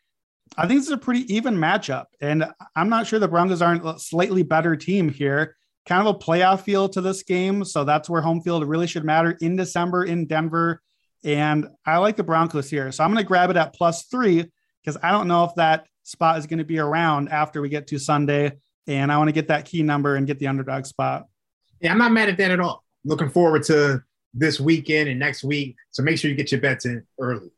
I 0.56 0.66
think 0.66 0.80
this 0.80 0.86
is 0.88 0.92
a 0.92 0.98
pretty 0.98 1.34
even 1.34 1.56
matchup. 1.56 2.04
And 2.20 2.44
I'm 2.76 2.88
not 2.88 3.06
sure 3.06 3.18
the 3.18 3.28
Broncos 3.28 3.62
aren't 3.62 3.86
a 3.86 3.98
slightly 3.98 4.42
better 4.42 4.76
team 4.76 5.08
here 5.08 5.56
kind 5.86 6.06
of 6.06 6.14
a 6.14 6.18
playoff 6.18 6.62
feel 6.62 6.88
to 6.88 7.00
this 7.00 7.22
game. 7.22 7.64
So 7.64 7.84
that's 7.84 8.08
where 8.08 8.22
home 8.22 8.40
field 8.40 8.66
really 8.66 8.86
should 8.86 9.04
matter 9.04 9.36
in 9.40 9.56
December 9.56 10.04
in 10.04 10.26
Denver. 10.26 10.80
And 11.22 11.68
I 11.86 11.98
like 11.98 12.16
the 12.16 12.22
Broncos 12.22 12.70
here. 12.70 12.92
So 12.92 13.04
I'm 13.04 13.10
going 13.10 13.22
to 13.22 13.28
grab 13.28 13.50
it 13.50 13.56
at 13.56 13.74
plus 13.74 14.04
three 14.04 14.50
because 14.82 14.98
I 15.02 15.10
don't 15.10 15.28
know 15.28 15.44
if 15.44 15.54
that 15.56 15.86
spot 16.02 16.38
is 16.38 16.46
going 16.46 16.58
to 16.58 16.64
be 16.64 16.78
around 16.78 17.28
after 17.30 17.60
we 17.60 17.68
get 17.68 17.86
to 17.88 17.98
Sunday. 17.98 18.52
And 18.86 19.10
I 19.10 19.16
want 19.16 19.28
to 19.28 19.32
get 19.32 19.48
that 19.48 19.64
key 19.64 19.82
number 19.82 20.16
and 20.16 20.26
get 20.26 20.38
the 20.38 20.46
underdog 20.46 20.84
spot. 20.84 21.24
Yeah, 21.80 21.92
I'm 21.92 21.98
not 21.98 22.12
mad 22.12 22.28
at 22.28 22.36
that 22.38 22.50
at 22.50 22.60
all. 22.60 22.84
Looking 23.04 23.30
forward 23.30 23.62
to 23.64 24.02
this 24.34 24.60
weekend 24.60 25.08
and 25.08 25.18
next 25.18 25.44
week. 25.44 25.76
So 25.92 26.02
make 26.02 26.18
sure 26.18 26.30
you 26.30 26.36
get 26.36 26.52
your 26.52 26.60
bets 26.60 26.84
in 26.84 27.06
early. 27.20 27.50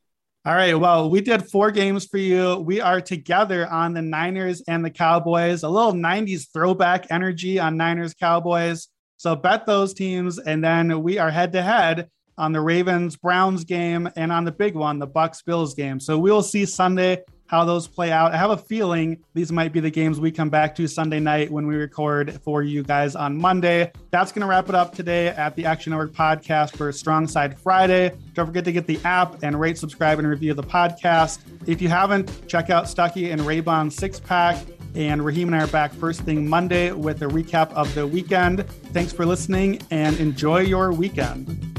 All 0.45 0.55
right. 0.55 0.75
Well, 0.75 1.11
we 1.11 1.23
did 1.23 1.51
four 1.51 1.73
games 1.73 2.07
for 2.07 2.19
you. 2.19 2.59
We 2.59 2.81
are 2.81 3.01
together 3.01 3.67
on 3.67 3.95
the 3.95 4.03
Niners 4.03 4.63
and 4.69 4.85
the 4.85 4.91
Cowboys, 4.91 5.65
a 5.65 5.69
little 5.69 5.93
90s 5.93 6.53
throwback 6.53 7.07
energy 7.11 7.59
on 7.59 7.77
Niners 7.77 8.15
Cowboys. 8.15 8.87
So 9.17 9.35
bet 9.35 9.67
those 9.67 9.93
teams. 9.93 10.39
And 10.39 10.63
then 10.63 11.03
we 11.03 11.19
are 11.19 11.33
head 11.33 11.53
to 11.55 11.63
head 11.63 12.11
on 12.39 12.53
the 12.53 12.61
Ravens 12.61 13.17
Browns 13.17 13.65
game 13.65 14.09
and 14.15 14.31
on 14.31 14.45
the 14.45 14.53
big 14.53 14.77
one, 14.77 15.01
the 15.01 15.07
Bucks 15.07 15.43
Bills 15.43 15.75
game. 15.75 15.99
So 15.99 16.17
we 16.17 16.31
will 16.31 16.43
see 16.43 16.65
Sunday 16.65 17.25
how 17.47 17.65
those 17.65 17.87
play 17.87 18.13
out. 18.13 18.33
I 18.33 18.37
have 18.37 18.51
a 18.51 18.57
feeling 18.57 19.19
these 19.35 19.53
might 19.53 19.73
be 19.73 19.81
the 19.81 19.91
games 19.91 20.19
we 20.19 20.31
come 20.31 20.51
back 20.51 20.75
to 20.77 20.87
Sunday 20.87 21.21
night 21.21 21.51
when 21.51 21.67
we 21.67 21.77
record 21.77 22.41
for 22.43 22.63
you 22.63 22.83
guys 22.83 23.15
on 23.15 23.37
Monday. 23.37 23.93
That's 24.11 24.33
going 24.33 24.43
to 24.43 24.47
wrap 24.47 24.69
it 24.69 24.75
up 24.75 24.95
today 24.95 25.29
at 25.29 25.57
the 25.57 25.65
Action 25.65 25.91
Network 25.91 26.13
podcast 26.13 26.77
for 26.77 26.91
Strong 26.93 27.29
Side 27.29 27.59
Friday. 27.59 28.13
Don't 28.35 28.47
forget 28.47 28.65
to 28.65 28.73
get 28.73 28.87
the 28.87 28.99
app 29.05 29.43
and 29.43 29.59
rate, 29.59 29.79
subscribe, 29.79 30.19
and 30.19 30.29
review 30.29 30.55
the 30.55 30.63
podcast. 30.63 31.41
If 31.67 31.81
you 31.81 31.89
haven't, 31.89 32.49
check 32.49 32.71
out 32.71 32.85
Stuckey 32.85 33.33
and 33.33 33.41
Raybon 33.43 33.93
six 33.93 34.19
pack. 34.21 34.57
And 34.95 35.23
Raheem 35.23 35.49
and 35.49 35.57
I 35.57 35.65
are 35.65 35.67
back 35.67 35.93
first 35.93 36.23
thing 36.23 36.49
Monday 36.49 36.91
with 36.91 37.21
a 37.21 37.27
recap 37.27 37.71
of 37.75 37.95
the 37.95 38.07
weekend. 38.07 38.67
Thanks 38.95 39.13
for 39.13 39.27
listening 39.27 39.83
and 39.91 40.19
enjoy 40.19 40.61
your 40.61 40.91
weekend. 40.91 41.76